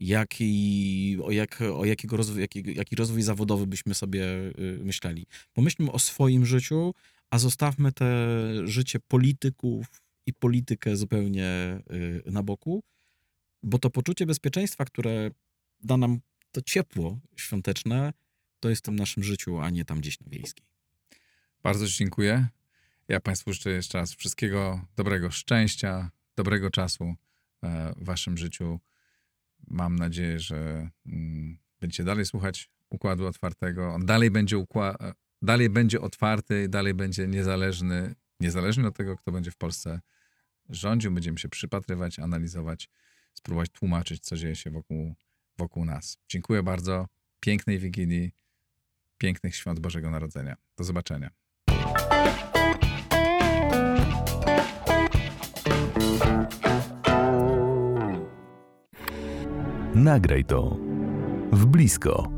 jaki, 0.00 1.18
o, 1.22 1.30
jak, 1.30 1.62
o 1.74 1.84
jakiego 1.84 2.16
rozwój, 2.16 2.40
jaki, 2.40 2.62
jaki 2.74 2.96
rozwój 2.96 3.22
zawodowy 3.22 3.66
byśmy 3.66 3.94
sobie 3.94 4.24
y, 4.24 4.80
myśleli. 4.84 5.26
Pomyślmy 5.54 5.92
o 5.92 5.98
swoim 5.98 6.46
życiu, 6.46 6.94
a 7.30 7.38
zostawmy 7.38 7.92
te 7.92 8.06
życie 8.64 9.00
polityków 9.00 10.02
i 10.26 10.32
politykę 10.32 10.96
zupełnie 10.96 11.80
y, 12.26 12.30
na 12.30 12.42
boku, 12.42 12.82
bo 13.62 13.78
to 13.78 13.90
poczucie 13.90 14.26
bezpieczeństwa, 14.26 14.84
które 14.84 15.30
da 15.80 15.96
nam 15.96 16.20
to 16.52 16.62
ciepło 16.62 17.18
świąteczne, 17.36 18.12
to 18.60 18.70
jest 18.70 18.82
w 18.82 18.84
tym 18.84 18.96
naszym 18.96 19.22
życiu, 19.22 19.58
a 19.58 19.70
nie 19.70 19.84
tam 19.84 20.00
gdzieś 20.00 20.20
na 20.20 20.26
wiejskiej. 20.30 20.66
Bardzo 21.62 21.88
Ci 21.88 21.94
dziękuję. 21.98 22.46
Ja 23.08 23.20
Państwu 23.20 23.52
życzę 23.52 23.70
jeszcze 23.70 23.98
raz 23.98 24.14
wszystkiego 24.14 24.86
dobrego, 24.96 25.30
szczęścia, 25.30 26.10
dobrego 26.36 26.70
czasu 26.70 27.14
e, 27.62 27.94
w 27.96 28.04
Waszym 28.04 28.38
życiu. 28.38 28.80
Mam 29.68 29.96
nadzieję, 29.96 30.40
że 30.40 30.90
mm, 31.06 31.58
będziecie 31.80 32.04
dalej 32.04 32.26
słuchać 32.26 32.70
Układu 32.90 33.26
Otwartego. 33.26 33.94
On 33.94 34.06
dalej 34.06 34.30
będzie, 34.30 34.56
ukła- 34.56 34.96
e, 35.00 35.12
dalej 35.46 35.70
będzie 35.70 36.00
otwarty, 36.00 36.68
dalej 36.68 36.94
będzie 36.94 37.28
niezależny, 37.28 38.14
niezależny 38.40 38.86
od 38.86 38.96
tego, 38.96 39.16
kto 39.16 39.32
będzie 39.32 39.50
w 39.50 39.56
Polsce 39.56 40.00
rządził. 40.68 41.10
Będziemy 41.10 41.38
się 41.38 41.48
przypatrywać, 41.48 42.18
analizować, 42.18 42.88
spróbować 43.34 43.70
tłumaczyć, 43.70 44.22
co 44.22 44.36
dzieje 44.36 44.56
się 44.56 44.70
wokół, 44.70 45.14
wokół 45.58 45.84
nas. 45.84 46.18
Dziękuję 46.28 46.62
bardzo. 46.62 47.06
Pięknej 47.40 47.78
Wigilii, 47.78 48.32
pięknych 49.18 49.56
świąt 49.56 49.80
Bożego 49.80 50.10
Narodzenia. 50.10 50.56
Do 50.76 50.84
zobaczenia. 50.84 51.30
Nagraj 59.94 60.44
to 60.44 60.76
w 61.52 61.66
blisko. 61.66 62.35